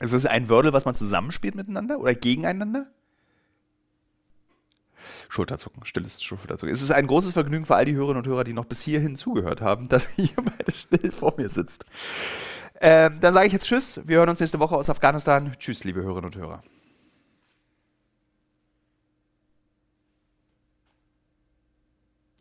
[0.00, 2.86] Ist es ein Wordle, was man zusammenspielt miteinander oder gegeneinander?
[5.28, 6.72] Schulterzucken, stilles Schulterzucken.
[6.72, 9.16] Es ist ein großes Vergnügen für all die Hörerinnen und Hörer, die noch bis hierhin
[9.16, 11.86] zugehört haben, dass ihr beide still vor mir sitzt.
[12.80, 14.00] Ähm, dann sage ich jetzt Tschüss.
[14.04, 15.52] Wir hören uns nächste Woche aus Afghanistan.
[15.58, 16.60] Tschüss, liebe Hörerinnen und Hörer.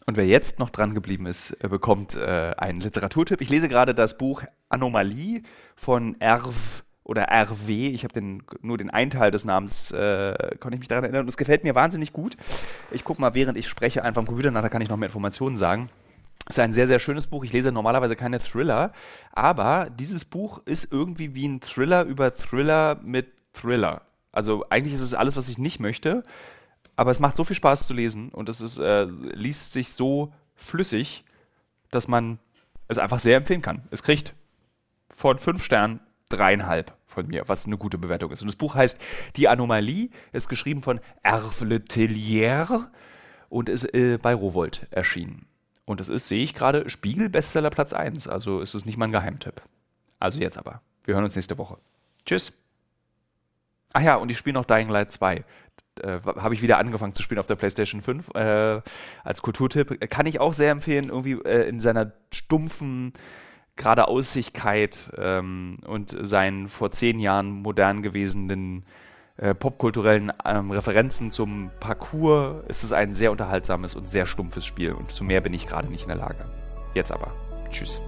[0.07, 3.41] Und wer jetzt noch dran geblieben ist, bekommt äh, einen Literaturtipp.
[3.41, 5.41] Ich lese gerade das Buch Anomalie
[5.75, 7.89] von Erv oder RW.
[7.89, 11.21] Ich habe den, nur den einen Teil des Namens, äh, konnte ich mich daran erinnern.
[11.21, 12.37] Und es gefällt mir wahnsinnig gut.
[12.91, 15.07] Ich gucke mal, während ich spreche, einfach am Computer nach, da kann ich noch mehr
[15.07, 15.89] Informationen sagen.
[16.47, 17.43] Es ist ein sehr, sehr schönes Buch.
[17.43, 18.91] Ich lese normalerweise keine Thriller,
[19.31, 24.03] aber dieses Buch ist irgendwie wie ein Thriller über Thriller mit Thriller.
[24.31, 26.23] Also eigentlich ist es alles, was ich nicht möchte,
[26.95, 30.33] aber es macht so viel Spaß zu lesen und es ist, äh, liest sich so
[30.55, 31.25] flüssig
[31.95, 32.39] dass man
[32.87, 33.83] es einfach sehr empfehlen kann.
[33.89, 34.33] Es kriegt
[35.13, 38.41] von fünf Sternen dreieinhalb von mir, was eine gute Bewertung ist.
[38.41, 38.99] Und das Buch heißt
[39.37, 42.91] Die Anomalie, ist geschrieben von Hervé Le Tellier
[43.49, 45.47] und ist äh, bei Rowold erschienen.
[45.85, 48.27] Und es ist, sehe ich gerade, Spiegel-Bestseller Platz 1.
[48.27, 49.61] Also ist es nicht mal ein Geheimtipp.
[50.19, 50.81] Also jetzt aber.
[51.03, 51.77] Wir hören uns nächste Woche.
[52.25, 52.53] Tschüss.
[53.93, 55.45] Ach ja, und ich spiele noch Dying Light 2.
[56.01, 58.81] Äh, Habe ich wieder angefangen zu spielen auf der PlayStation 5 äh,
[59.23, 60.09] als Kulturtipp.
[60.09, 63.13] Kann ich auch sehr empfehlen, irgendwie äh, in seiner stumpfen
[63.75, 68.85] Geradeausigkeit ähm, und seinen vor zehn Jahren modern gewesenen
[69.37, 74.93] äh, popkulturellen ähm, Referenzen zum Parcours ist es ein sehr unterhaltsames und sehr stumpfes Spiel.
[74.93, 76.45] Und zu mehr bin ich gerade nicht in der Lage.
[76.93, 77.31] Jetzt aber.
[77.69, 78.01] Tschüss.